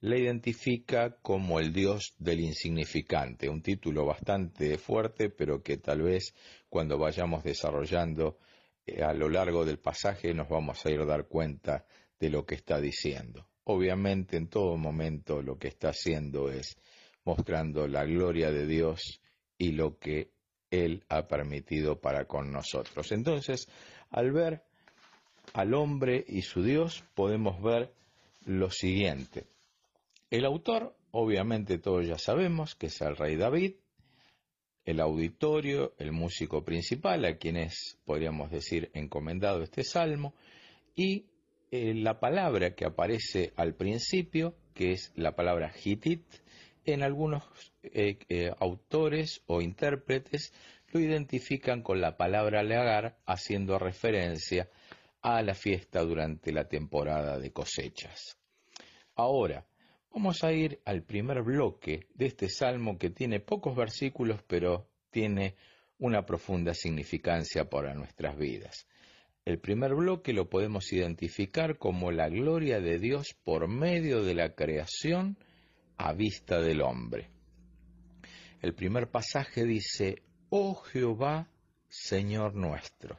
[0.01, 6.35] la identifica como el Dios del insignificante, un título bastante fuerte, pero que tal vez
[6.69, 8.37] cuando vayamos desarrollando
[8.85, 11.85] eh, a lo largo del pasaje nos vamos a ir a dar cuenta
[12.19, 13.47] de lo que está diciendo.
[13.63, 16.77] Obviamente en todo momento lo que está haciendo es
[17.23, 19.21] mostrando la gloria de Dios
[19.57, 20.34] y lo que
[20.71, 23.11] él ha permitido para con nosotros.
[23.11, 23.67] Entonces,
[24.09, 24.63] al ver
[25.53, 27.91] al hombre y su Dios, podemos ver
[28.45, 29.45] lo siguiente.
[30.29, 33.75] El autor, obviamente todos ya sabemos que es el rey David,
[34.85, 40.33] el auditorio, el músico principal, a quien es, podríamos decir, encomendado este salmo,
[40.95, 41.25] y
[41.71, 46.23] eh, la palabra que aparece al principio, que es la palabra hitit,
[46.85, 47.43] en algunos
[47.83, 50.53] eh, eh, autores o intérpretes
[50.91, 54.69] lo identifican con la palabra legar, haciendo referencia
[55.21, 58.37] a la fiesta durante la temporada de cosechas.
[59.15, 59.65] Ahora,
[60.13, 65.55] vamos a ir al primer bloque de este salmo que tiene pocos versículos, pero tiene
[65.97, 68.87] una profunda significancia para nuestras vidas.
[69.45, 74.55] El primer bloque lo podemos identificar como la gloria de Dios por medio de la
[74.55, 75.37] creación
[75.97, 77.29] a vista del hombre.
[78.61, 81.49] El primer pasaje dice, Oh Jehová,
[81.87, 83.17] Señor nuestro.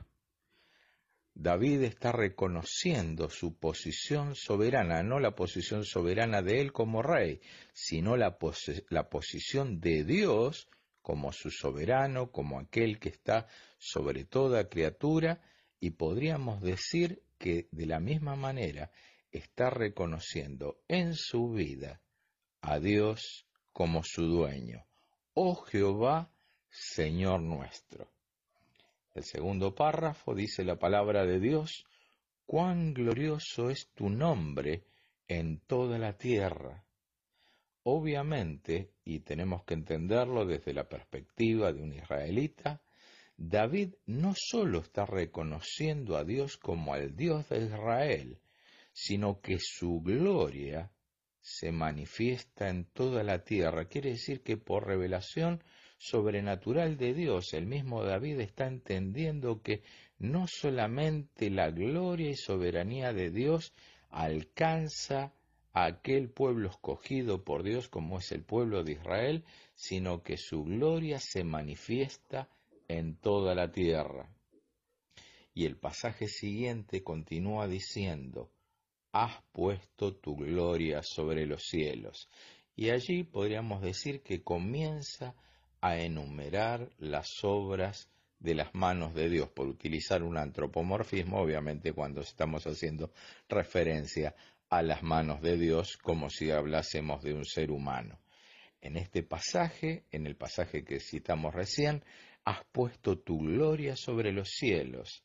[1.34, 7.40] David está reconociendo su posición soberana, no la posición soberana de él como rey,
[7.74, 8.38] sino la,
[8.88, 10.68] la posición de Dios
[11.02, 13.46] como su soberano, como aquel que está
[13.78, 15.42] sobre toda criatura
[15.78, 18.90] y podríamos decir que de la misma manera
[19.30, 22.00] está reconociendo en su vida
[22.66, 24.84] a Dios como su dueño.
[25.34, 26.28] Oh Jehová,
[26.68, 28.08] Señor nuestro.
[29.14, 31.84] El segundo párrafo dice la palabra de Dios,
[32.44, 34.82] cuán glorioso es tu nombre
[35.28, 36.84] en toda la tierra.
[37.84, 42.80] Obviamente, y tenemos que entenderlo desde la perspectiva de un israelita,
[43.36, 48.38] David no solo está reconociendo a Dios como al Dios de Israel,
[48.92, 50.90] sino que su gloria
[51.46, 53.84] se manifiesta en toda la tierra.
[53.84, 55.62] Quiere decir que por revelación
[55.96, 59.82] sobrenatural de Dios, el mismo David está entendiendo que
[60.18, 63.72] no solamente la gloria y soberanía de Dios
[64.10, 65.32] alcanza
[65.72, 69.44] a aquel pueblo escogido por Dios como es el pueblo de Israel,
[69.76, 72.48] sino que su gloria se manifiesta
[72.88, 74.28] en toda la tierra.
[75.54, 78.50] Y el pasaje siguiente continúa diciendo,
[79.12, 82.28] has puesto tu gloria sobre los cielos.
[82.74, 85.34] Y allí podríamos decir que comienza
[85.80, 92.20] a enumerar las obras de las manos de Dios, por utilizar un antropomorfismo, obviamente cuando
[92.20, 93.10] estamos haciendo
[93.48, 94.34] referencia
[94.68, 98.18] a las manos de Dios como si hablásemos de un ser humano.
[98.80, 102.04] En este pasaje, en el pasaje que citamos recién,
[102.44, 105.24] has puesto tu gloria sobre los cielos.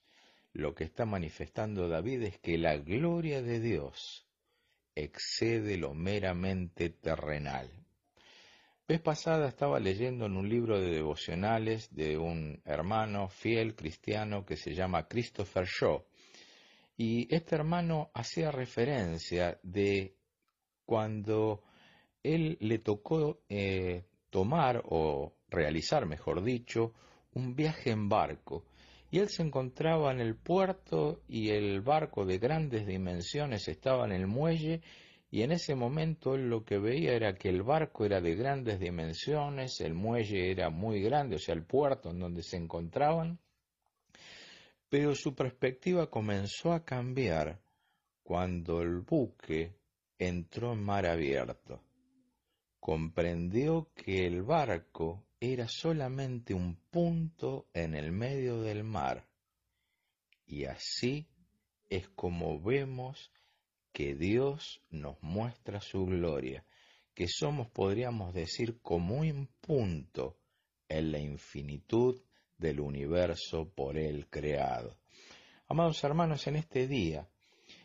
[0.54, 4.28] Lo que está manifestando David es que la gloria de Dios
[4.96, 7.70] excede lo meramente terrenal.
[8.88, 14.58] Vez pasada estaba leyendo en un libro de devocionales de un hermano fiel cristiano que
[14.58, 16.04] se llama Christopher Shaw.
[16.98, 20.18] Y este hermano hacía referencia de
[20.86, 21.64] cuando
[22.22, 26.94] él le tocó eh, tomar o realizar, mejor dicho,
[27.34, 28.66] un viaje en barco,
[29.12, 34.14] y él se encontraba en el puerto y el barco de grandes dimensiones estaba en
[34.14, 34.82] el muelle
[35.30, 38.80] y en ese momento él lo que veía era que el barco era de grandes
[38.80, 43.38] dimensiones, el muelle era muy grande, o sea, el puerto en donde se encontraban,
[44.90, 47.60] pero su perspectiva comenzó a cambiar
[48.24, 49.76] cuando el buque
[50.18, 51.82] entró en mar abierto.
[52.80, 59.28] Comprendió que el barco era solamente un punto en el medio del mar.
[60.46, 61.28] Y así
[61.90, 63.32] es como vemos
[63.92, 66.64] que Dios nos muestra su gloria,
[67.16, 70.38] que somos, podríamos decir, como un punto
[70.88, 72.22] en la infinitud
[72.60, 75.00] del universo por Él creado.
[75.68, 77.28] Amados hermanos, en este día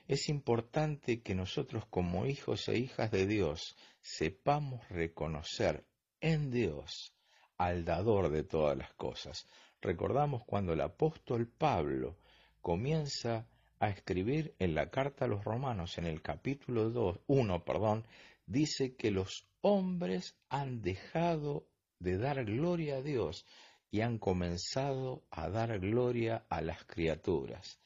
[0.06, 5.86] es importante que nosotros como hijos e hijas de Dios sepamos reconocer
[6.20, 7.15] en Dios
[7.58, 9.46] al dador de todas las cosas.
[9.80, 12.16] Recordamos cuando el apóstol Pablo
[12.60, 13.46] comienza
[13.78, 18.06] a escribir en la carta a los romanos, en el capítulo 2, 1, perdón,
[18.46, 21.66] dice que los hombres han dejado
[21.98, 23.44] de dar gloria a Dios
[23.90, 27.78] y han comenzado a dar gloria a las criaturas.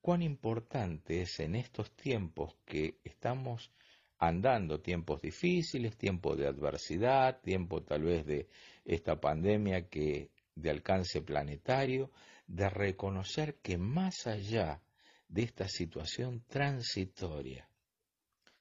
[0.00, 3.70] Cuán importante es en estos tiempos que estamos
[4.18, 8.48] andando, tiempos difíciles, tiempos de adversidad, tiempo tal vez de
[8.84, 12.10] esta pandemia que de alcance planetario,
[12.46, 14.82] de reconocer que más allá
[15.28, 17.68] de esta situación transitoria,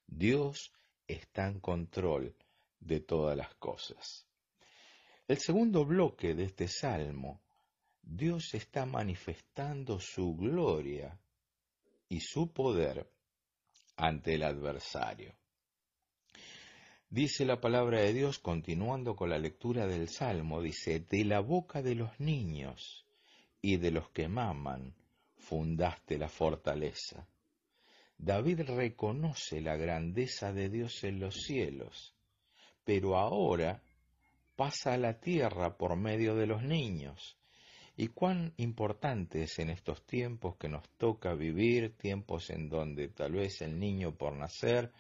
[0.07, 0.71] Dios
[1.07, 2.36] está en control
[2.80, 4.26] de todas las cosas.
[5.28, 7.41] El segundo bloque de este salmo,
[8.01, 11.17] Dios está manifestando su gloria
[12.09, 13.09] y su poder
[13.95, 15.36] ante el adversario.
[17.14, 21.84] Dice la palabra de Dios, continuando con la lectura del Salmo, dice, de la boca
[21.84, 23.05] de los niños
[23.61, 24.95] y de los que maman
[25.38, 27.28] fundaste la fortaleza.
[28.18, 32.16] David reconoce la grandeza de Dios en los cielos,
[32.84, 33.84] pero ahora
[34.55, 37.38] pasa a la tierra por medio de los niños.
[37.95, 43.34] Y cuán importante es en estos tiempos que nos toca vivir, tiempos en donde tal
[43.34, 44.91] vez el niño por nacer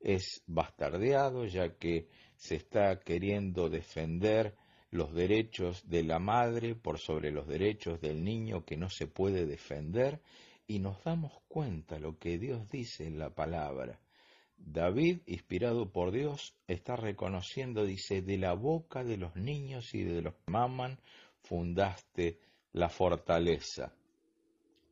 [0.00, 4.56] es bastardeado, ya que se está queriendo defender
[4.90, 9.46] los derechos de la madre por sobre los derechos del niño que no se puede
[9.46, 10.20] defender,
[10.66, 14.00] y nos damos cuenta lo que Dios dice en la palabra.
[14.56, 20.22] David, inspirado por Dios, está reconociendo, dice, de la boca de los niños y de
[20.22, 21.00] los que maman
[21.42, 22.38] fundaste
[22.72, 23.94] la fortaleza.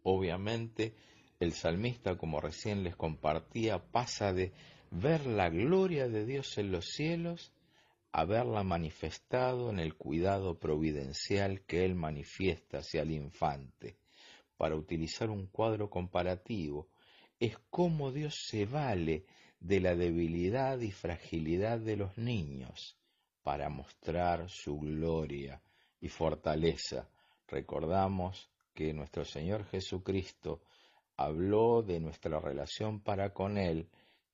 [0.02, 0.94] Obviamente,
[1.38, 4.52] el salmista, como recién les compartía, pasa de
[4.90, 7.52] ver la gloria de Dios en los cielos
[8.12, 13.96] a verla manifestado en el cuidado providencial que él manifiesta hacia el infante.
[14.56, 16.88] Para utilizar un cuadro comparativo,
[17.38, 19.24] es cómo Dios se vale
[19.60, 22.96] de la debilidad y fragilidad de los niños
[23.42, 25.60] para mostrar su gloria
[26.00, 27.08] y fortaleza.
[27.46, 30.60] Recordamos que nuestro Señor Jesucristo
[31.16, 33.88] habló de nuestra relación para con Él,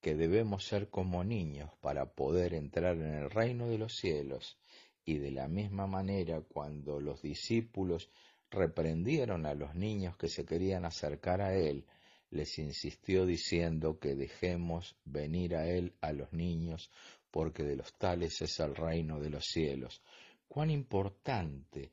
[0.05, 4.59] que debemos ser como niños para poder entrar en el reino de los cielos,
[5.03, 8.11] y de la misma manera cuando los discípulos
[8.51, 11.87] reprendieron a los niños que se querían acercar a Él,
[12.29, 16.91] les insistió diciendo que dejemos venir a Él a los niños,
[17.31, 20.03] porque de los tales es el reino de los cielos.
[20.47, 21.93] Cuán importante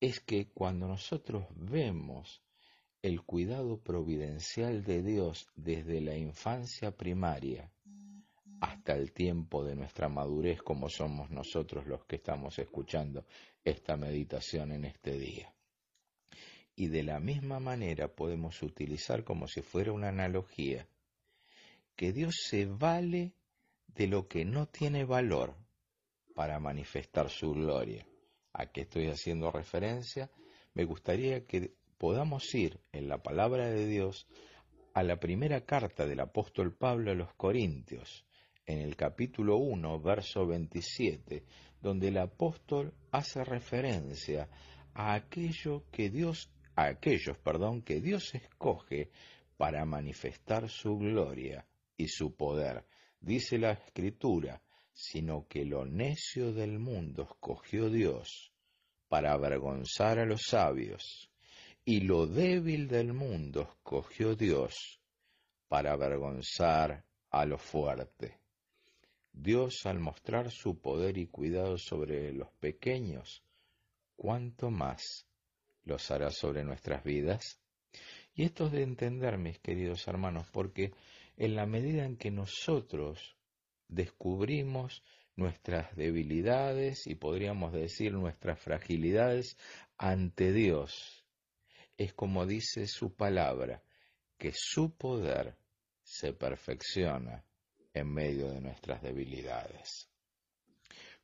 [0.00, 2.42] es que cuando nosotros vemos
[3.02, 7.72] el cuidado providencial de Dios desde la infancia primaria
[8.60, 13.26] hasta el tiempo de nuestra madurez como somos nosotros los que estamos escuchando
[13.64, 15.52] esta meditación en este día.
[16.76, 20.86] Y de la misma manera podemos utilizar como si fuera una analogía
[21.96, 23.32] que Dios se vale
[23.88, 25.56] de lo que no tiene valor
[26.36, 28.06] para manifestar su gloria.
[28.52, 30.30] ¿A qué estoy haciendo referencia?
[30.74, 34.26] Me gustaría que podamos ir en la palabra de Dios
[34.92, 38.26] a la primera carta del apóstol Pablo a los Corintios,
[38.66, 41.44] en el capítulo 1, verso 27,
[41.80, 44.48] donde el apóstol hace referencia
[44.94, 49.12] a aquello que Dios a aquellos, perdón, que Dios escoge
[49.56, 52.84] para manifestar su gloria y su poder.
[53.20, 54.60] Dice la escritura,
[54.92, 58.52] sino que lo necio del mundo escogió Dios
[59.06, 61.28] para avergonzar a los sabios
[61.84, 65.00] y lo débil del mundo escogió Dios
[65.68, 68.38] para avergonzar a lo fuerte.
[69.32, 73.42] Dios al mostrar su poder y cuidado sobre los pequeños,
[74.14, 75.26] ¿cuánto más
[75.84, 77.58] los hará sobre nuestras vidas?
[78.34, 80.92] Y esto es de entender, mis queridos hermanos, porque
[81.36, 83.36] en la medida en que nosotros
[83.88, 85.02] descubrimos
[85.34, 89.56] nuestras debilidades y podríamos decir nuestras fragilidades
[89.96, 91.21] ante Dios,
[91.96, 93.82] es como dice su palabra,
[94.38, 95.56] que su poder
[96.02, 97.44] se perfecciona
[97.94, 100.08] en medio de nuestras debilidades.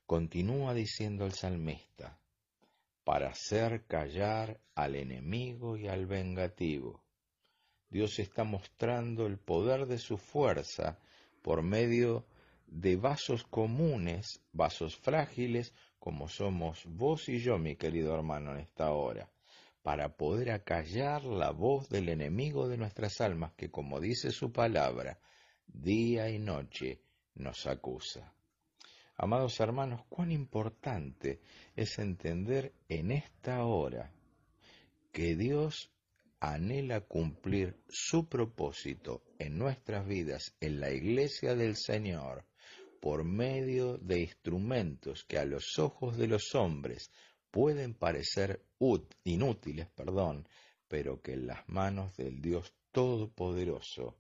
[0.07, 2.19] Continúa diciendo el salmista,
[3.05, 7.03] para hacer callar al enemigo y al vengativo.
[7.91, 10.99] Dios está mostrando el poder de su fuerza
[11.43, 12.27] por medio
[12.67, 18.93] de vasos comunes, vasos frágiles, como somos vos y yo, mi querido hermano, en esta
[18.93, 19.31] hora
[19.89, 25.19] para poder acallar la voz del enemigo de nuestras almas que, como dice su palabra,
[25.67, 27.01] día y noche
[27.37, 28.35] nos acusa.
[29.17, 31.41] Amados hermanos, cuán importante
[31.75, 34.13] es entender en esta hora
[35.11, 35.91] que Dios
[36.39, 42.45] anhela cumplir su propósito en nuestras vidas, en la iglesia del Señor,
[43.01, 47.11] por medio de instrumentos que a los ojos de los hombres
[47.51, 48.63] pueden parecer
[49.25, 50.47] inútiles, perdón,
[50.87, 54.17] pero que en las manos del Dios Todopoderoso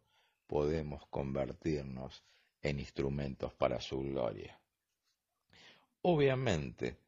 [0.46, 2.22] podemos convertirnos
[2.62, 4.58] en instrumentos para su gloria.
[6.02, 6.98] Obviamente,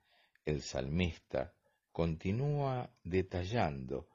[0.44, 1.54] el salmista
[1.92, 4.08] continúa detallando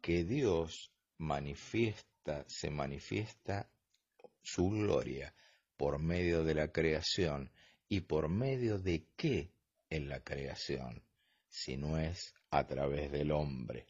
[0.00, 3.68] que Dios manifiesta, se manifiesta
[4.42, 5.34] su gloria
[5.76, 7.50] por medio de la creación
[7.88, 9.50] y por medio de qué
[9.90, 11.02] en la creación
[11.54, 13.86] si no es a través del hombre.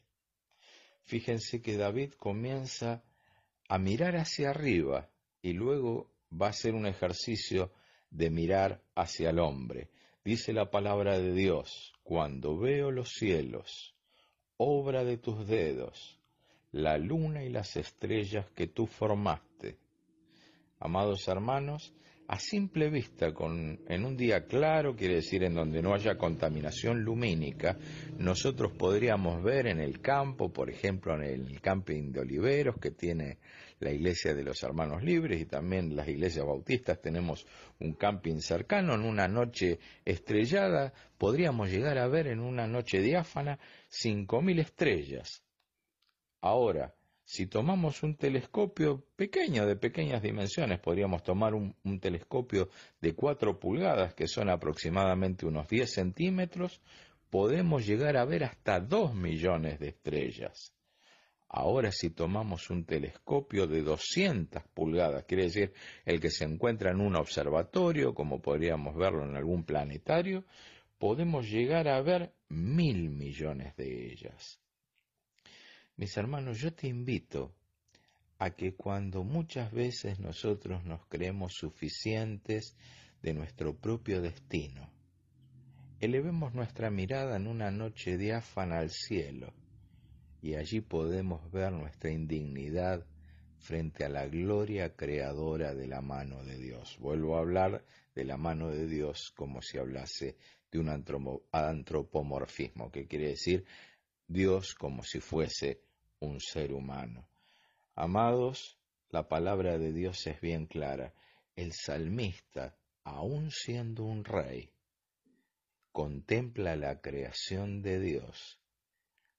[1.01, 3.03] Fíjense que David comienza
[3.67, 5.09] a mirar hacia arriba
[5.41, 7.71] y luego va a hacer un ejercicio
[8.11, 9.89] de mirar hacia el hombre.
[10.23, 13.95] Dice la palabra de Dios, cuando veo los cielos,
[14.57, 16.19] obra de tus dedos,
[16.71, 19.79] la luna y las estrellas que tú formaste,
[20.79, 21.93] Amados hermanos,
[22.27, 27.03] a simple vista, con, en un día claro, quiere decir en donde no haya contaminación
[27.03, 27.77] lumínica,
[28.17, 33.37] nosotros podríamos ver en el campo, por ejemplo en el camping de Oliveros que tiene
[33.79, 37.45] la iglesia de los hermanos libres y también las iglesias bautistas tenemos
[37.79, 43.59] un camping cercano, en una noche estrellada podríamos llegar a ver en una noche diáfana
[43.87, 45.43] cinco mil estrellas.
[46.41, 46.93] Ahora,
[47.25, 52.69] si tomamos un telescopio pequeño, de pequeñas dimensiones, podríamos tomar un, telescopio
[53.01, 56.81] de 4 pulgadas, que son aproximadamente unos 10 centímetros,
[57.31, 60.71] podemos llegar a ver hasta 2 millones de estrellas.
[61.49, 65.73] Ahora si tomamos un telescopio de 200 pulgadas, quiere decir
[66.05, 70.45] el que se encuentra en un observatorio, como podríamos verlo en algún planetario,
[70.99, 74.61] podemos llegar a ver mil millones de ellas.
[75.97, 77.55] Mis hermanos, yo te invito
[78.37, 82.75] a que cuando muchas veces nosotros nos creemos suficientes
[83.21, 84.91] de nuestro propio destino,
[86.01, 89.53] elevemos nuestra mirada en una noche diáfana al cielo
[90.41, 93.05] y allí podemos ver nuestra indignidad
[93.57, 96.97] frente a la gloria creadora de la mano de Dios.
[96.99, 100.35] Vuelvo a hablar de la mano de Dios como si hablase
[100.71, 103.63] de un antropomorfismo, que quiere decir
[104.27, 105.84] Dios como si fuese
[106.25, 107.27] un ser humano.
[107.95, 108.77] Amados,
[109.09, 111.13] la palabra de Dios es bien clara.
[111.55, 114.69] El salmista, aun siendo un rey,
[115.91, 118.59] contempla la creación de Dios,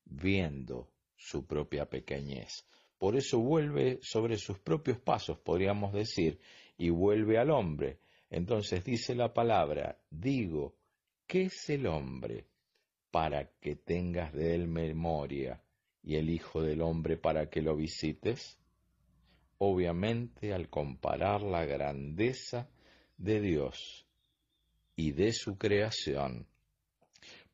[0.06, 2.66] viendo su propia pequeñez.
[2.98, 6.40] Por eso vuelve sobre sus propios pasos, podríamos decir,
[6.78, 7.98] y vuelve al hombre.
[8.30, 10.76] Entonces dice la palabra, digo,
[11.26, 12.46] ¿qué es el hombre
[13.10, 15.62] para que tengas de él memoria?
[16.06, 18.58] Y el Hijo del Hombre para que lo visites?
[19.58, 22.70] Obviamente al comparar la grandeza
[23.18, 24.06] de Dios
[24.94, 26.46] y de su creación,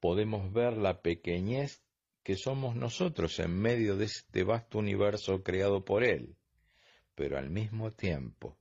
[0.01, 1.83] podemos ver la pequeñez
[2.23, 6.37] que somos nosotros en medio de este vasto universo creado por Él,
[7.15, 8.59] pero al mismo tiempo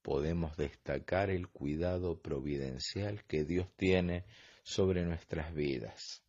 [0.00, 4.24] podemos destacar el cuidado providencial que Dios tiene
[4.62, 6.24] sobre nuestras vidas.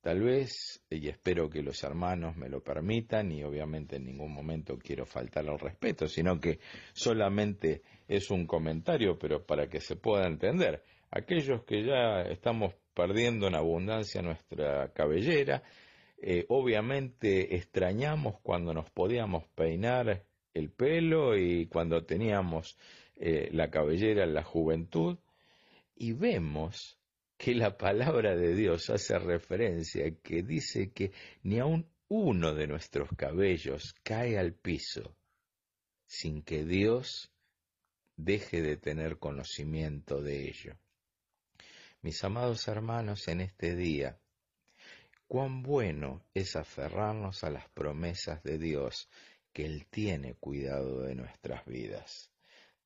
[0.00, 4.78] Tal vez, y espero que los hermanos me lo permitan, y obviamente en ningún momento
[4.78, 6.60] quiero faltar al respeto, sino que
[6.92, 10.84] solamente es un comentario, pero para que se pueda entender.
[11.10, 15.62] Aquellos que ya estamos perdiendo en abundancia nuestra cabellera,
[16.20, 20.24] eh, obviamente extrañamos cuando nos podíamos peinar
[20.54, 22.76] el pelo y cuando teníamos
[23.16, 25.18] eh, la cabellera en la juventud,
[25.96, 26.97] y vemos
[27.38, 31.12] que la palabra de Dios hace referencia, que dice que
[31.44, 35.14] ni aun uno de nuestros cabellos cae al piso
[36.04, 37.30] sin que Dios
[38.16, 40.76] deje de tener conocimiento de ello.
[42.02, 44.18] Mis amados hermanos, en este día,
[45.28, 49.08] cuán bueno es aferrarnos a las promesas de Dios,
[49.52, 52.32] que Él tiene cuidado de nuestras vidas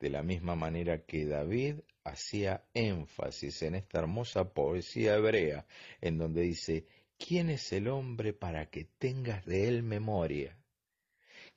[0.02, 5.64] de la misma manera que David hacía énfasis en esta hermosa poesía hebrea,
[6.00, 6.86] en donde dice,
[7.16, 10.58] ¿quién es el hombre para que tengas de él memoria?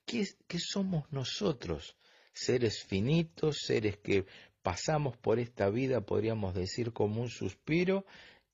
[0.05, 1.97] ¿Qué, qué somos nosotros?
[2.33, 4.27] Seres finitos, seres que
[4.61, 8.05] pasamos por esta vida, podríamos decir, como un suspiro,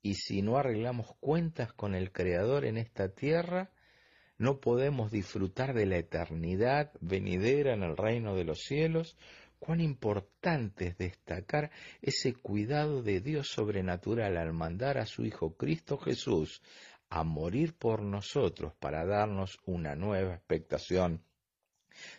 [0.01, 3.71] y si no arreglamos cuentas con el Creador en esta tierra,
[4.41, 9.15] no podemos disfrutar de la eternidad venidera en el reino de los cielos,
[9.61, 11.69] cuán importante es destacar
[12.01, 16.63] ese cuidado de Dios sobrenatural al mandar a su Hijo Cristo Jesús
[17.09, 21.23] a morir por nosotros para darnos una nueva expectación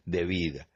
[0.05, 0.69] de vida.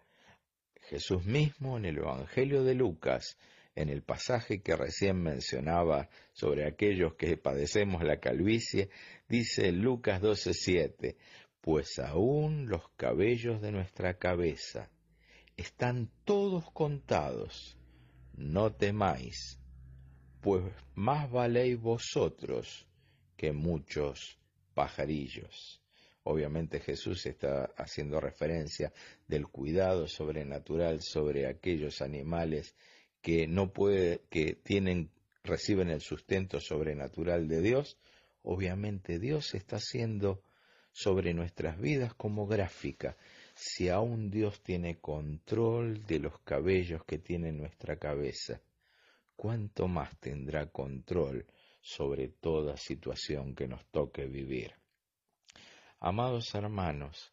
[0.89, 3.39] Jesús mismo en el Evangelio de Lucas,
[3.77, 8.91] en el pasaje que recién mencionaba sobre aquellos que padecemos la calvicie,
[9.29, 11.15] dice Lucas 12:7,
[11.61, 14.91] pues aún los cabellos de nuestra cabeza
[15.57, 17.77] están todos contados.
[18.35, 19.59] No temáis,
[20.41, 20.63] pues
[20.95, 22.87] más valéis vosotros
[23.37, 24.39] que muchos
[24.75, 25.83] pajarillos.
[26.25, 28.93] Obviamente Jesús está haciendo referencia
[29.27, 32.75] del cuidado sobrenatural sobre aquellos animales
[33.23, 35.11] que no puede, que tienen,
[35.45, 37.97] reciben el sustento sobrenatural de Dios.
[38.43, 40.43] Obviamente Dios está haciendo
[40.93, 43.17] sobre nuestras vidas como gráfica
[43.57, 48.61] si aún Dios tiene control de los cabellos que tiene nuestra cabeza,
[49.35, 51.47] ¿cuánto más tendrá control
[51.81, 54.75] sobre toda situación que nos toque vivir?
[56.01, 57.33] Amados hermanos,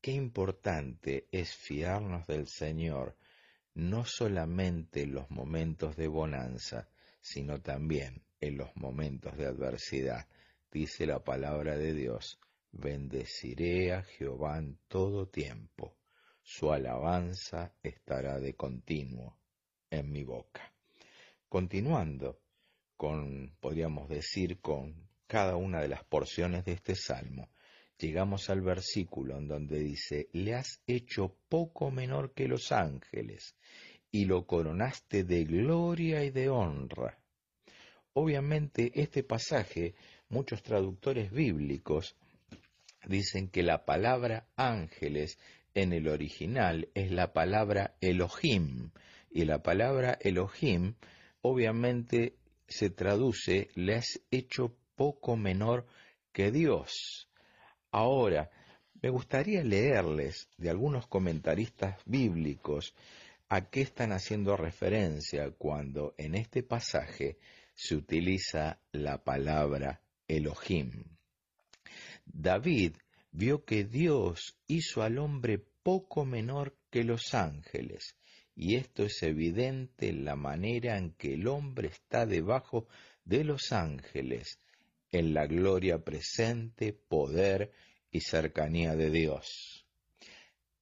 [0.00, 3.18] qué importante es fiarnos del Señor
[3.74, 6.88] no solamente en los momentos de bonanza,
[7.20, 10.26] sino también en los momentos de adversidad.
[10.72, 12.40] Dice la palabra de Dios,
[12.72, 15.96] bendeciré a Jehová en todo tiempo,
[16.42, 19.36] su alabanza estará de continuo
[19.90, 20.72] en mi boca.
[21.48, 22.40] Continuando
[22.96, 27.50] con, podríamos decir, con cada una de las porciones de este salmo,
[27.98, 33.56] llegamos al versículo en donde dice, le has hecho poco menor que los ángeles
[34.10, 37.18] y lo coronaste de gloria y de honra.
[38.12, 39.94] Obviamente este pasaje,
[40.28, 42.16] muchos traductores bíblicos
[43.06, 45.38] dicen que la palabra ángeles
[45.74, 48.90] en el original es la palabra Elohim
[49.30, 50.94] y la palabra Elohim
[51.42, 52.36] obviamente
[52.68, 55.86] se traduce le has hecho poco menor
[56.32, 57.28] que Dios.
[57.90, 58.50] Ahora,
[59.02, 62.94] me gustaría leerles de algunos comentaristas bíblicos
[63.48, 67.38] a qué están haciendo referencia cuando en este pasaje
[67.74, 71.19] se utiliza la palabra Elohim.
[72.32, 72.96] David
[73.32, 78.16] vio que Dios hizo al hombre poco menor que los ángeles,
[78.54, 82.86] y esto es evidente en la manera en que el hombre está debajo
[83.24, 84.58] de los ángeles,
[85.12, 87.72] en la gloria presente, poder
[88.10, 89.86] y cercanía de Dios.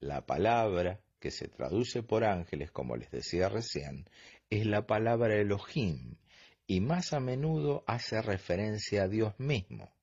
[0.01, 4.09] La palabra que se traduce por ángeles, como les decía recién,
[4.51, 6.17] es la palabra Elohim,
[6.67, 9.98] y más a menudo hace referencia a Dios mismo.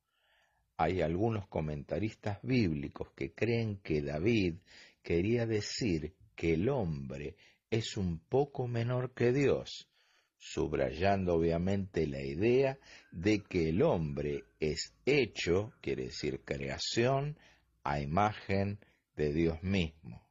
[0.78, 4.56] Hay algunos comentaristas bíblicos que creen que David
[5.02, 7.36] quería decir que el hombre
[7.70, 9.90] es un poco menor que Dios,
[10.38, 12.78] subrayando obviamente la idea
[13.12, 17.38] de que el hombre es hecho, quiere decir creación,
[17.84, 18.80] a imagen
[19.16, 20.25] de Dios mismo.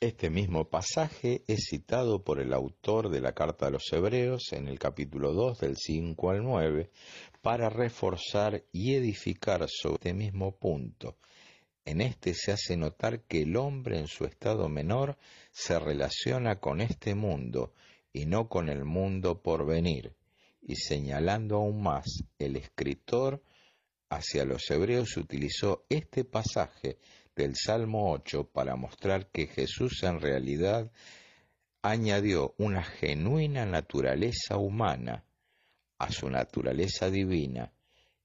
[0.00, 4.68] Este mismo pasaje es citado por el autor de la carta a los Hebreos en
[4.68, 6.90] el capítulo 2 del 5 al 9
[7.40, 11.16] para reforzar y edificar sobre este mismo punto.
[11.86, 15.16] En este se hace notar que el hombre en su estado menor
[15.52, 17.72] se relaciona con este mundo
[18.12, 20.14] y no con el mundo por venir,
[20.60, 23.42] y señalando aún más, el escritor
[24.10, 26.98] hacia los hebreos utilizó este pasaje
[27.36, 30.90] del Salmo 8 para mostrar que Jesús en realidad
[31.82, 35.24] añadió una genuina naturaleza humana
[35.98, 37.72] a su naturaleza divina,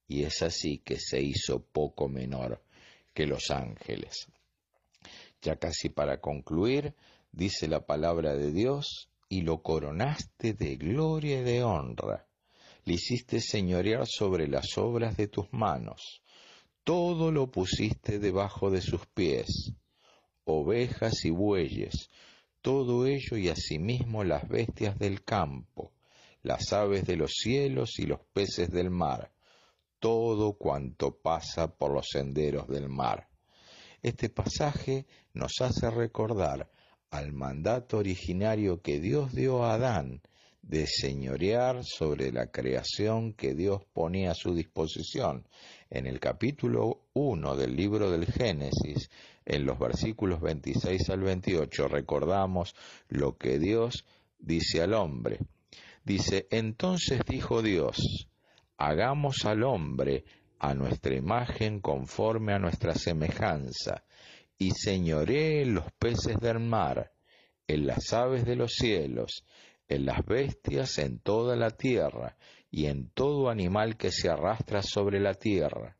[0.08, 2.64] y es así que se hizo poco menor
[3.14, 4.28] que los ángeles.
[5.42, 6.96] Ya casi para concluir,
[7.32, 12.28] dice la palabra de Dios, y lo coronaste de gloria y de honra,
[12.86, 16.24] le hiciste señorear sobre las obras de tus manos,
[16.90, 19.74] todo lo pusiste debajo de sus pies,
[20.44, 22.10] ovejas y bueyes,
[22.64, 25.92] todo ello y asimismo las bestias del campo,
[26.42, 29.32] las aves de los cielos y los peces del mar,
[30.00, 33.30] todo cuanto pasa por los senderos del mar.
[34.02, 36.72] Este pasaje nos hace recordar
[37.12, 40.24] al mandato originario que Dios dio a Adán
[40.64, 45.48] de señorear sobre la creación que Dios ponía a su disposición.
[45.92, 49.10] En el capítulo 1 del libro del Génesis,
[49.44, 52.76] en los versículos 26 al 28, recordamos
[53.08, 54.06] lo que Dios
[54.38, 55.40] dice al hombre.
[56.04, 58.28] Dice, entonces dijo Dios,
[58.78, 60.26] hagamos al hombre
[60.60, 64.04] a nuestra imagen conforme a nuestra semejanza,
[64.60, 67.14] y señoree en los peces del mar,
[67.66, 69.44] en las aves de los cielos,
[69.88, 72.38] en las bestias, en toda la tierra,
[72.72, 75.98] y en todo animal que se arrastra sobre la tierra.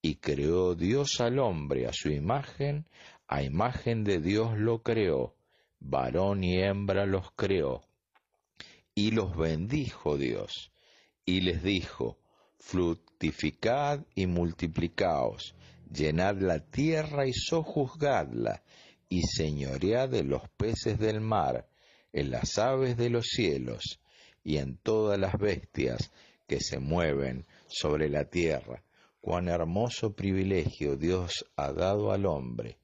[0.00, 2.86] Y creó Dios al hombre a su imagen,
[3.28, 5.34] a imagen de Dios lo creó,
[5.80, 7.82] varón y hembra los creó.
[8.94, 10.72] Y los bendijo Dios
[11.24, 12.18] y les dijo,
[12.58, 15.54] fructificad y multiplicaos,
[15.90, 18.62] llenad la tierra y sojuzgadla,
[19.08, 21.68] y señoread de los peces del mar,
[22.12, 24.00] en las aves de los cielos,
[24.44, 26.10] y en todas las bestias
[26.46, 28.82] que se mueven sobre la tierra.
[29.20, 32.78] Cuán hermoso privilegio Dios ha dado al hombre,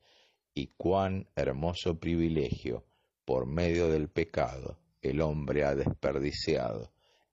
[0.54, 2.84] y cuán hermoso privilegio,
[3.24, 6.90] por medio del pecado, el hombre ha desperdiciado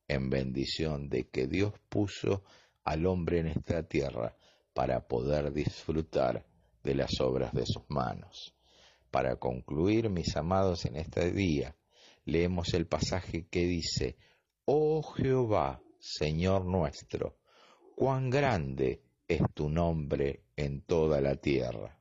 [0.07, 2.43] en bendición de que Dios puso
[2.83, 4.35] al hombre en esta tierra
[4.73, 6.45] para poder disfrutar
[6.83, 8.53] de las obras de sus manos.
[9.09, 11.75] Para concluir, mis amados, en este día,
[12.25, 14.17] leemos el pasaje que dice,
[14.65, 17.37] Oh Jehová, Señor nuestro,
[17.95, 21.99] cuán grande es tu nombre en toda la tierra.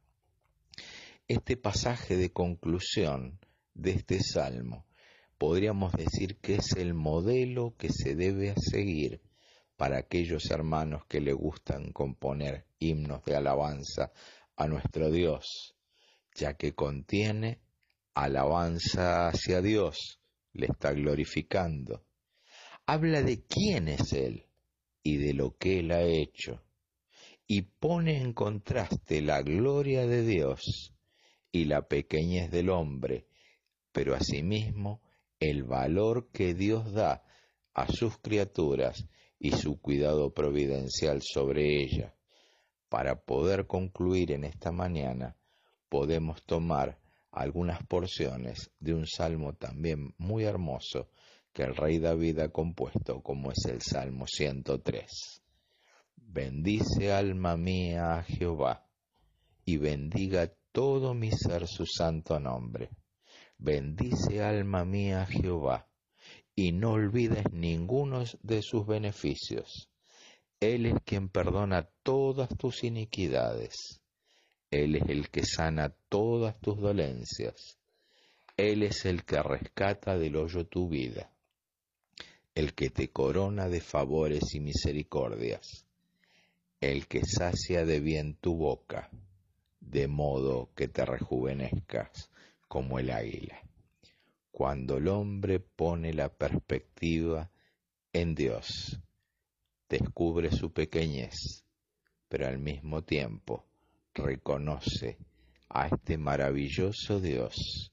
[1.28, 3.38] Este pasaje de conclusión
[3.74, 4.86] de este salmo
[5.38, 9.22] podríamos decir que es el modelo que se debe seguir
[9.76, 14.12] para aquellos hermanos que le gustan componer himnos de alabanza
[14.56, 15.74] a nuestro Dios,
[16.34, 17.60] ya que contiene
[18.14, 20.20] alabanza hacia Dios,
[20.52, 22.04] le está glorificando.
[22.86, 24.46] Habla de quién es Él
[25.02, 26.62] y de lo que Él ha hecho,
[27.46, 30.94] y pone en contraste la gloria de Dios
[31.50, 33.26] y la pequeñez del hombre,
[33.92, 35.02] pero asimismo
[35.40, 37.24] el valor que Dios da
[37.74, 39.06] a sus criaturas
[39.38, 42.14] y su cuidado providencial sobre ella.
[42.88, 45.36] Para poder concluir en esta mañana,
[45.88, 46.98] podemos tomar
[47.34, 51.10] algunas porciones de un salmo también muy hermoso
[51.52, 55.42] que el rey David ha compuesto, como es el Salmo 103.
[56.16, 58.86] Bendice alma mía a Jehová,
[59.64, 62.90] y bendiga todo mi ser su santo nombre.
[63.58, 65.88] Bendice alma mía a Jehová,
[66.56, 69.88] y no olvides ninguno de sus beneficios.
[70.60, 74.03] Él es quien perdona todas tus iniquidades.
[74.74, 77.78] Él es el que sana todas tus dolencias.
[78.56, 81.30] Él es el que rescata del hoyo tu vida,
[82.56, 85.86] el que te corona de favores y misericordias,
[86.80, 89.10] el que sacia de bien tu boca,
[89.78, 92.28] de modo que te rejuvenezcas
[92.66, 93.60] como el águila.
[94.50, 97.48] Cuando el hombre pone la perspectiva
[98.12, 98.98] en Dios,
[99.88, 101.64] descubre su pequeñez,
[102.28, 103.64] pero al mismo tiempo
[104.14, 105.18] reconoce
[105.68, 107.92] a este maravilloso Dios,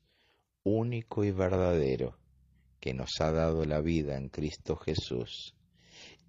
[0.63, 2.17] único y verdadero,
[2.79, 5.55] que nos ha dado la vida en Cristo Jesús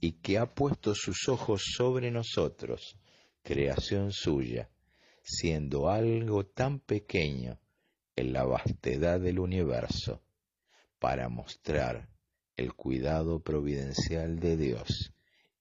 [0.01, 2.99] y que ha puesto sus ojos sobre nosotros,
[3.43, 4.70] creación suya,
[5.22, 7.61] siendo algo tan pequeño
[8.16, 10.22] en la vastedad del universo,
[10.99, 12.09] para mostrar
[12.57, 15.12] el cuidado providencial de Dios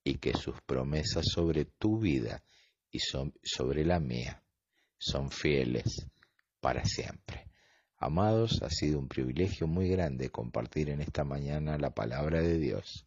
[0.03, 2.43] y que sus promesas sobre tu vida
[2.91, 4.43] y sobre la mía
[4.97, 6.07] son fieles
[6.59, 7.47] para siempre.
[7.97, 13.05] Amados, ha sido un privilegio muy grande compartir en esta mañana la palabra de Dios.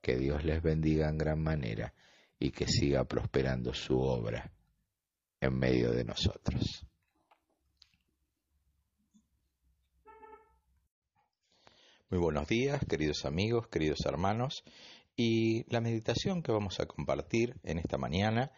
[0.00, 1.92] Que Dios les bendiga en gran manera
[2.38, 4.50] y que siga prosperando su obra
[5.40, 6.86] en medio de nosotros.
[12.08, 14.64] Muy buenos días, queridos amigos, queridos hermanos.
[15.16, 18.50] Y la meditación que vamos a compartir en esta mañana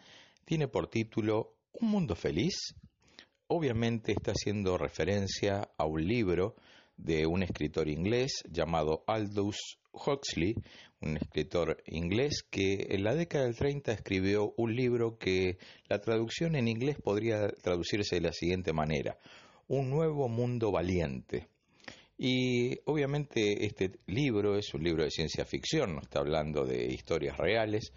[0.44, 2.74] tiene por título Un mundo feliz.
[3.46, 6.56] Obviamente está haciendo referencia a un libro
[6.96, 10.54] de un escritor inglés llamado Aldous Huxley,
[11.00, 16.56] un escritor inglés que en la década del 30 escribió un libro que la traducción
[16.56, 19.18] en inglés podría traducirse de la siguiente manera,
[19.68, 21.48] Un nuevo mundo valiente.
[22.18, 27.36] Y obviamente este libro es un libro de ciencia ficción, no está hablando de historias
[27.36, 27.92] reales,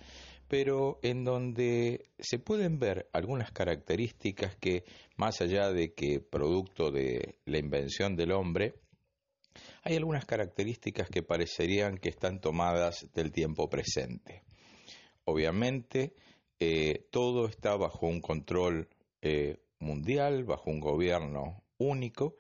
[0.48, 4.84] pero en donde se pueden ver algunas características que,
[5.16, 8.76] más allá de que producto de la invención del hombre,
[9.84, 14.44] hay algunas características que parecerían que están tomadas del tiempo presente.
[15.24, 16.14] Obviamente,
[16.60, 18.90] eh, todo está bajo un control
[19.22, 22.36] eh, mundial, bajo un gobierno único,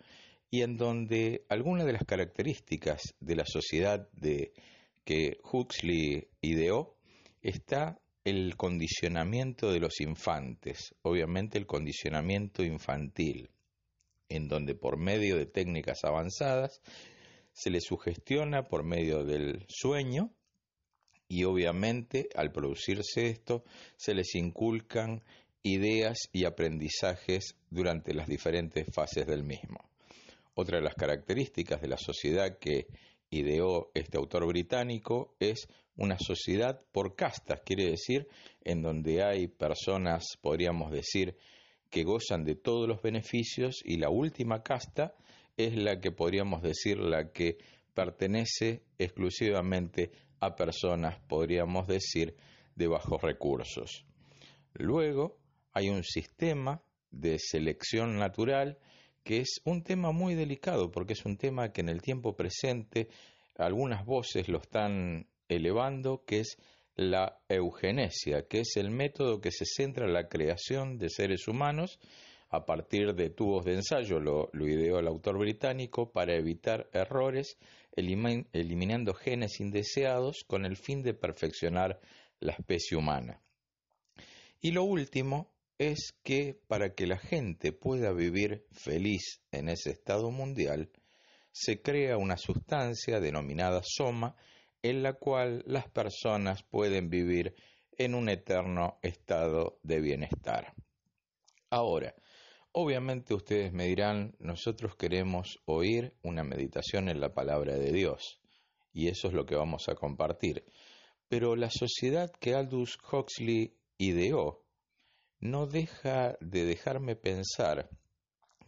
[0.51, 4.53] y en donde algunas de las características de la sociedad de,
[5.03, 6.94] que Huxley ideó
[7.45, 13.51] está el condicionamiento de los infantes, obviamente el condicionamiento infantil,
[14.29, 16.81] en donde por medio de técnicas avanzadas
[17.53, 20.33] se les sugestiona por medio del sueño
[21.27, 23.63] y obviamente al producirse esto
[23.95, 25.23] se les inculcan
[25.61, 29.91] ideas y aprendizajes durante las diferentes fases del mismo.
[30.55, 32.87] Otra de las características de la sociedad que
[33.29, 35.67] ideó este autor británico es
[35.97, 38.27] una sociedad por castas, quiere decir
[38.61, 41.37] en donde hay personas, podríamos decir,
[41.89, 45.15] que gozan de todos los beneficios y la última casta
[45.55, 47.57] es la que podríamos decir la que
[47.93, 50.11] pertenece exclusivamente
[50.41, 52.35] a personas, podríamos decir,
[52.75, 54.05] de bajos recursos.
[54.73, 55.37] Luego
[55.71, 58.77] hay un sistema de selección natural
[59.25, 63.09] que es un tema muy delicado porque es un tema que en el tiempo presente
[63.57, 66.57] algunas voces lo están elevando, que es
[66.95, 71.99] la eugenesia, que es el método que se centra en la creación de seres humanos
[72.49, 77.57] a partir de tubos de ensayo, lo, ideó el autor británico, para evitar errores,
[77.95, 81.99] eliminando genes indeseados con el fin de perfeccionar
[82.39, 83.41] la especie humana.
[84.61, 90.31] Y lo último es que para que la gente pueda vivir feliz en ese estado
[90.31, 90.91] mundial,
[91.51, 94.35] se crea una sustancia denominada soma
[94.81, 97.55] en la cual las personas pueden vivir
[97.97, 100.73] en un eterno estado de bienestar.
[101.69, 102.13] Ahora,
[102.71, 108.39] obviamente ustedes me dirán, nosotros queremos oír una meditación en la palabra de Dios,
[108.93, 110.65] y eso es lo que vamos a compartir.
[111.27, 114.64] Pero la sociedad que Aldous Huxley ideó
[115.49, 117.89] no deja de dejarme pensar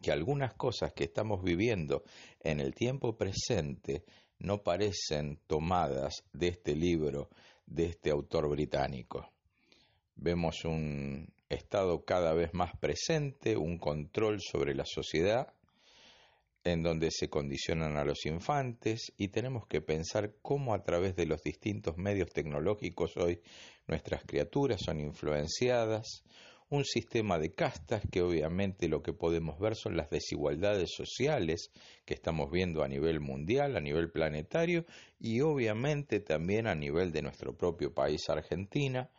[0.02, 2.04] que algunas cosas que estamos viviendo
[2.40, 4.06] en el tiempo presente
[4.40, 7.30] no parecen tomadas de este libro
[7.66, 9.32] de este autor británico.
[10.16, 15.54] Vemos un estado cada vez más presente, un control sobre la sociedad,
[16.64, 21.26] en donde se condicionan a los infantes y tenemos que pensar cómo a través de
[21.26, 23.42] los distintos medios tecnológicos hoy
[23.88, 26.24] nuestras criaturas son influenciadas,
[26.70, 31.72] un sistema de castas que obviamente lo que podemos ver son las desigualdades sociales
[32.06, 34.86] que estamos viendo a nivel mundial, a nivel planetario
[35.20, 39.10] y obviamente también a nivel de nuestro propio país Argentina,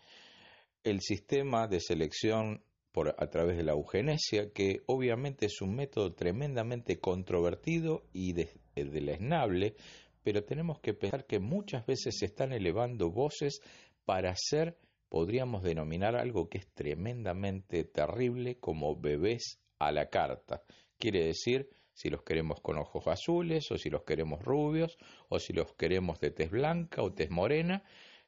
[0.84, 6.12] el sistema de selección por, a través de la eugenesia, que obviamente es un método
[6.14, 8.34] tremendamente controvertido y
[8.74, 9.74] deleznable,
[10.22, 13.61] pero tenemos que pensar que muchas veces se están elevando voces
[14.05, 14.76] para hacer
[15.09, 20.62] podríamos denominar algo que es tremendamente terrible como bebés a la carta.
[20.98, 24.96] Quiere decir si los queremos con ojos azules o si los queremos rubios
[25.28, 27.82] o si los queremos de tez blanca o tez morena,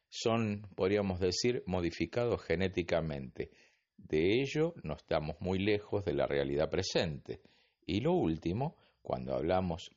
[0.08, 3.50] son, podríamos decir, modificados genéticamente.
[3.96, 7.40] De ello no estamos muy lejos de la realidad presente.
[7.86, 9.90] Y lo último, cuando hablamos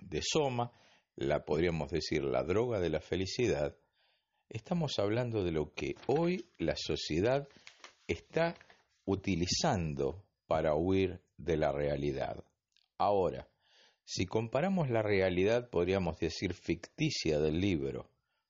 [0.00, 0.72] de soma,
[1.16, 3.76] la podríamos decir la droga de la felicidad,
[4.50, 7.46] Estamos hablando de lo que hoy la sociedad
[8.06, 8.54] está
[9.04, 12.42] utilizando para huir de la realidad.
[12.96, 13.46] Ahora,
[14.04, 18.08] si comparamos la realidad, podríamos decir ficticia del libro,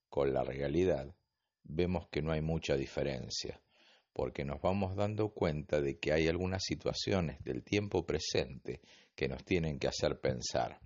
[0.09, 1.13] con la realidad,
[1.65, 3.61] vemos que no hay mucha diferencia,
[4.13, 8.81] porque nos vamos dando cuenta de que hay algunas situaciones del tiempo presente
[9.17, 10.79] que nos tienen que hacer pensar.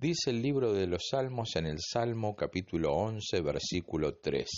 [0.00, 4.48] Dice el libro de los Salmos en el Salmo capítulo 11, versículo 3.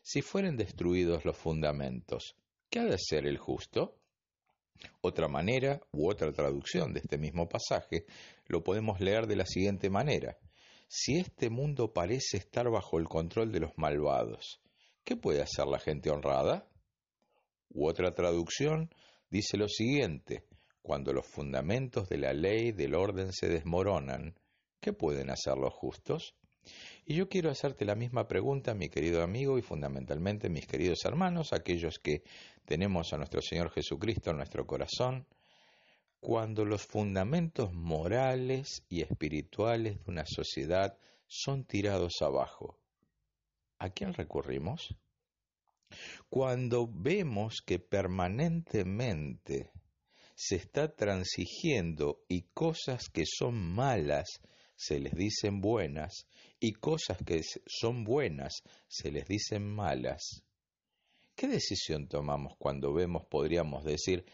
[0.00, 2.36] Si fueren destruidos los fundamentos,
[2.70, 3.98] ¿qué ha de ser el justo?
[5.00, 8.06] Otra manera u otra traducción de este mismo pasaje
[8.46, 10.38] lo podemos leer de la siguiente manera.
[10.86, 14.60] Si este mundo parece estar bajo el control de los malvados,
[15.02, 16.68] ¿qué puede hacer la gente honrada?
[17.70, 18.94] U otra traducción
[19.28, 20.44] dice lo siguiente,
[20.82, 24.36] cuando los fundamentos de la ley del orden se desmoronan,
[24.82, 26.34] ¿Qué pueden hacer los justos?
[27.06, 31.52] Y yo quiero hacerte la misma pregunta, mi querido amigo, y fundamentalmente mis queridos hermanos,
[31.52, 32.24] aquellos que
[32.64, 35.28] tenemos a nuestro Señor Jesucristo en nuestro corazón,
[36.18, 42.76] cuando los fundamentos morales y espirituales de una sociedad son tirados abajo,
[43.78, 44.96] ¿a quién recurrimos?
[46.28, 49.70] Cuando vemos que permanentemente
[50.34, 54.40] se está transigiendo y cosas que son malas
[54.82, 56.26] se les dicen buenas
[56.58, 60.42] y cosas que son buenas se les dicen malas.
[61.36, 64.24] ¿Qué decisión tomamos cuando vemos, podríamos decir,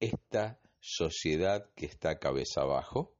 [0.00, 3.14] esta sociedad que está cabeza abajo?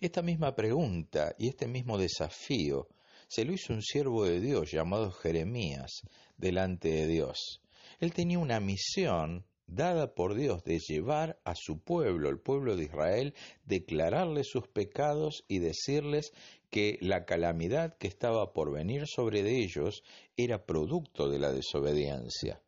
[0.00, 2.88] Esta misma pregunta y este mismo desafío
[3.28, 6.02] se lo hizo un siervo de Dios llamado Jeremías
[6.36, 7.62] delante de Dios.
[8.00, 12.84] Él tenía una misión dada por Dios de llevar a su pueblo, el pueblo de
[12.84, 16.32] Israel, declararles sus pecados y decirles
[16.70, 20.02] que la calamidad que estaba por venir sobre ellos
[20.36, 22.60] era producto de la desobediencia.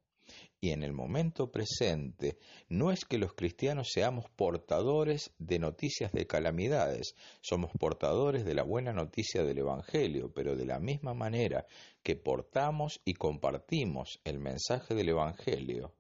[0.61, 2.36] Y en el momento presente,
[2.68, 8.64] no es que los cristianos seamos portadores de noticias de calamidades, somos portadores de la
[8.64, 11.64] buena noticia del Evangelio, pero de la misma manera
[12.03, 15.94] que portamos y compartimos el mensaje del Evangelio,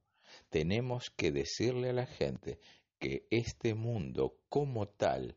[0.48, 2.58] tenemos que decirle a la gente
[2.98, 5.36] que este mundo como tal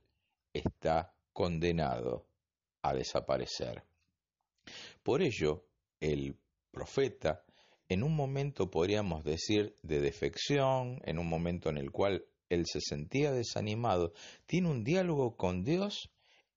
[0.53, 2.27] está condenado
[2.81, 3.83] a desaparecer.
[5.03, 5.65] Por ello,
[5.99, 6.35] el
[6.71, 7.43] profeta,
[7.89, 12.81] en un momento podríamos decir de defección, en un momento en el cual él se
[12.81, 14.13] sentía desanimado,
[14.45, 16.09] tiene un diálogo con Dios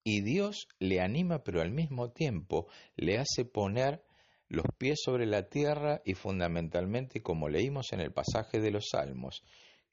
[0.02, 4.04] y Dios le anima, pero al mismo tiempo le hace poner
[4.48, 9.42] los pies sobre la tierra y fundamentalmente, como leímos en el pasaje de los Salmos,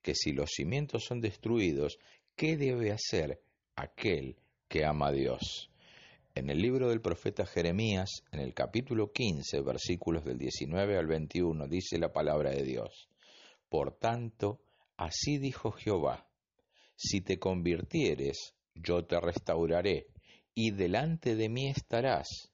[0.02, 1.99] que si los cimientos son destruidos,
[2.36, 3.41] ¿qué debe hacer
[3.76, 4.38] aquel
[4.68, 5.72] que ama a Dios?
[6.34, 11.68] En el libro del profeta Jeremías, en el capítulo 15, versículos del 19 al 21,
[11.68, 13.10] dice la palabra de Dios.
[13.70, 14.62] Por tanto,
[14.97, 16.28] así dijo Jehová,
[16.95, 20.08] si te convirtieres, yo te restauraré,
[20.54, 22.51] y delante de mí estarás,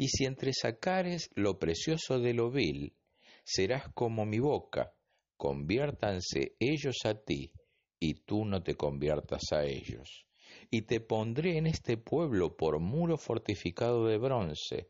[0.00, 2.96] y si entresacares lo precioso de lo vil,
[3.44, 4.94] serás como mi boca,
[5.36, 7.52] conviértanse ellos a ti,
[7.98, 10.24] y tú no te conviertas a ellos.
[10.70, 14.88] Y te pondré en este pueblo por muro fortificado de bronce,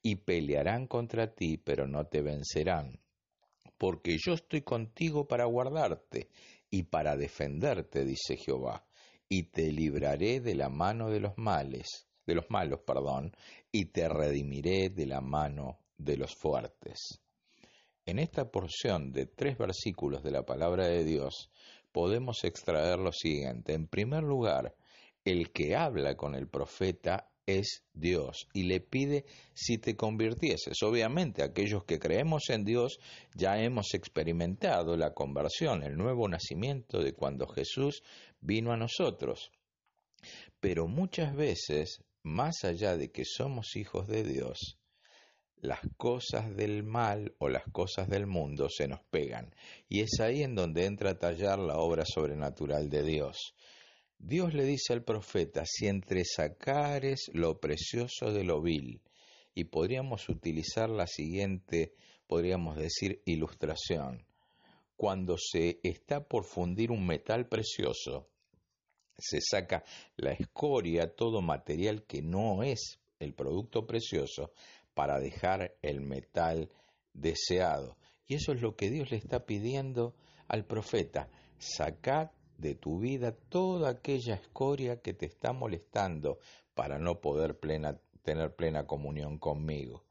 [0.00, 3.00] y pelearán contra ti, pero no te vencerán.
[3.78, 6.28] Porque yo estoy contigo para guardarte
[6.70, 8.86] y para defenderte, dice Jehová,
[9.28, 13.32] y te libraré de la mano de los males, de los malos, perdón,
[13.70, 17.20] y te redimiré de la mano de los fuertes.
[18.04, 21.50] En esta porción de tres versículos de la palabra de Dios
[21.92, 23.74] podemos extraer lo siguiente.
[23.74, 24.74] En primer lugar,
[25.24, 30.82] el que habla con el profeta es Dios y le pide si te convirtieses.
[30.82, 32.98] Obviamente aquellos que creemos en Dios
[33.34, 38.02] ya hemos experimentado la conversión, el nuevo nacimiento de cuando Jesús
[38.40, 39.50] vino a nosotros.
[40.60, 44.78] Pero muchas veces, más allá de que somos hijos de Dios,
[45.62, 49.54] las cosas del mal o las cosas del mundo se nos pegan.
[49.88, 53.54] Y es ahí en donde entra a tallar la obra sobrenatural de Dios.
[54.18, 59.02] Dios le dice al profeta, si entresacares lo precioso de lo vil,
[59.54, 61.94] y podríamos utilizar la siguiente,
[62.26, 64.26] podríamos decir, ilustración.
[64.96, 68.31] Cuando se está por fundir un metal precioso,
[69.18, 69.84] se saca
[70.16, 74.52] la escoria, todo material que no es el producto precioso,
[74.94, 76.70] para dejar el metal
[77.12, 77.96] deseado.
[78.26, 80.14] Y eso es lo que Dios le está pidiendo
[80.48, 81.28] al profeta.
[81.58, 86.38] Sacad de tu vida toda aquella escoria que te está molestando
[86.74, 87.58] para no poder
[88.22, 90.04] tener plena comunión conmigo.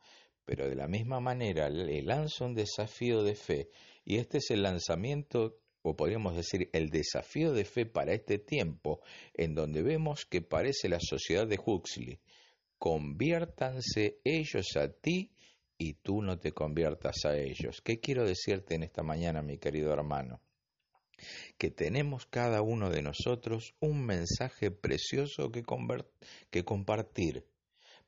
[0.46, 3.70] Pero de la misma manera le lanzo un desafío de fe
[4.04, 9.02] y este es el lanzamiento o podríamos decir el desafío de fe para este tiempo
[9.34, 12.20] en donde vemos que parece la sociedad de Huxley
[12.82, 15.32] conviértanse ellos a ti
[15.78, 17.80] y tú no te conviertas a ellos.
[17.84, 20.42] ¿Qué quiero decirte en esta mañana, mi querido hermano?
[21.60, 25.64] Que tenemos cada uno de nosotros un mensaje precioso que,
[26.50, 27.46] que compartir,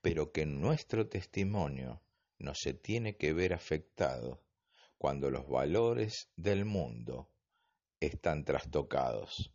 [0.01, 2.01] pero que nuestro testimonio
[2.39, 4.43] no se tiene que ver afectado
[4.97, 7.29] cuando los valores del mundo
[8.05, 9.51] están trastocados.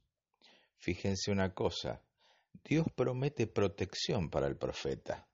[0.77, 2.03] Fíjense una cosa,
[2.65, 5.29] Dios promete protección para el profeta.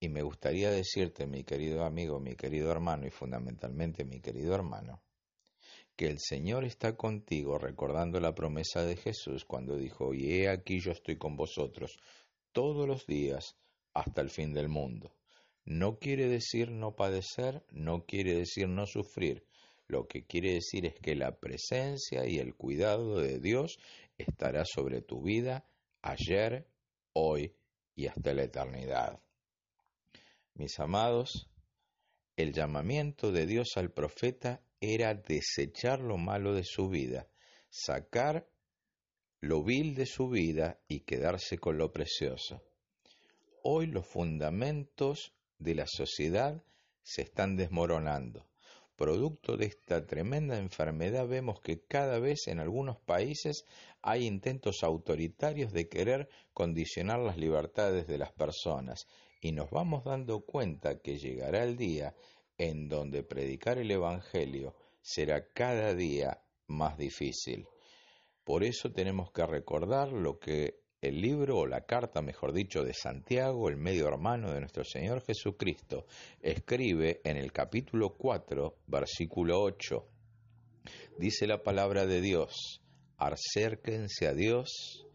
[0.00, 5.02] Y me gustaría decirte, mi querido amigo, mi querido hermano y fundamentalmente mi querido hermano,
[5.96, 10.80] que el Señor está contigo recordando la promesa de Jesús cuando dijo, y he aquí
[10.80, 11.98] yo estoy con vosotros
[12.52, 13.56] todos los días
[13.94, 15.14] hasta el fin del mundo.
[15.64, 19.46] No quiere decir no padecer, no quiere decir no sufrir.
[19.86, 23.78] Lo que quiere decir es que la presencia y el cuidado de Dios
[24.16, 25.66] estará sobre tu vida
[26.02, 26.66] ayer,
[27.12, 27.54] hoy
[27.94, 29.20] y hasta la eternidad.
[30.54, 31.48] Mis amados,
[32.36, 37.28] el llamamiento de Dios al profeta era desechar lo malo de su vida,
[37.70, 38.48] sacar
[39.40, 42.62] lo vil de su vida y quedarse con lo precioso.
[43.62, 46.62] Hoy los fundamentos de la sociedad
[47.02, 48.46] se están desmoronando.
[48.96, 53.64] Producto de esta tremenda enfermedad vemos que cada vez en algunos países
[54.02, 59.08] hay intentos autoritarios de querer condicionar las libertades de las personas
[59.40, 62.14] y nos vamos dando cuenta que llegará el día
[62.56, 67.66] en donde predicar el Evangelio será cada día más difícil.
[68.44, 72.94] Por eso tenemos que recordar lo que el libro o la carta, mejor dicho, de
[72.94, 76.06] Santiago, el medio hermano de nuestro Señor Jesucristo,
[76.40, 80.08] escribe en el capítulo 4, versículo 8.
[81.18, 82.80] Dice la palabra de Dios,
[83.18, 85.06] acérquense a Dios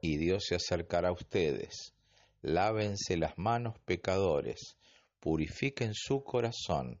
[0.00, 1.94] y Dios se acercará a ustedes.
[2.42, 4.76] Lávense las manos pecadores,
[5.20, 7.00] purifiquen su corazón,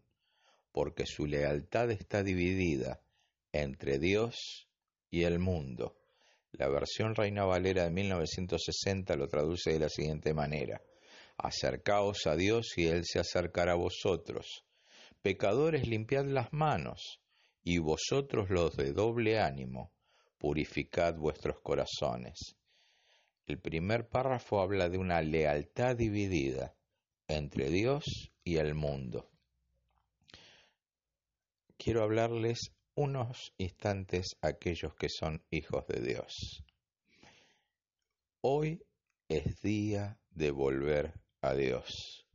[0.70, 3.00] porque su lealtad está dividida
[3.52, 4.68] entre Dios
[5.10, 5.96] y el mundo.
[6.58, 10.80] La versión Reina Valera de 1960 lo traduce de la siguiente manera.
[11.36, 14.64] Acercaos a Dios y Él se acercará a vosotros.
[15.20, 17.20] Pecadores, limpiad las manos,
[17.62, 19.92] y vosotros los de doble ánimo,
[20.38, 22.56] purificad vuestros corazones.
[23.46, 26.74] El primer párrafo habla de una lealtad dividida
[27.28, 29.28] entre Dios y el mundo.
[31.76, 36.64] Quiero hablarles unos instantes aquellos que son hijos de Dios.
[38.40, 38.82] Hoy
[39.28, 42.26] es día de volver a Dios.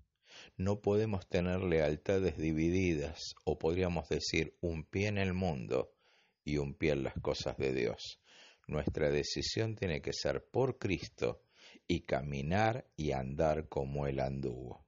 [0.58, 5.96] No podemos tener lealtades divididas o podríamos decir un pie en el mundo
[6.44, 8.20] y un pie en las cosas de Dios.
[8.68, 11.42] Nuestra decisión tiene que ser por Cristo
[11.88, 14.86] y caminar y andar como Él anduvo.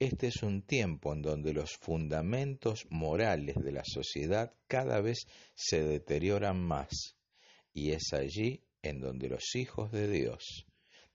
[0.00, 5.26] Este es un tiempo en donde los fundamentos morales de la sociedad cada vez
[5.56, 7.16] se deterioran más
[7.72, 10.66] y es allí en donde los hijos de Dios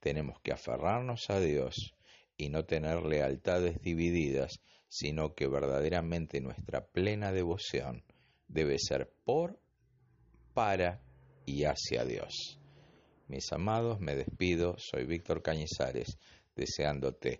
[0.02, 1.96] tenemos que aferrarnos a Dios
[2.36, 4.60] y no tener lealtades divididas,
[4.90, 8.04] sino que verdaderamente nuestra plena devoción
[8.50, 9.62] debe ser por,
[10.54, 11.02] para
[11.46, 12.60] y hacia Dios.
[13.30, 16.18] Mis amados, me despido, soy Víctor Cañizares,
[16.54, 17.40] deseándote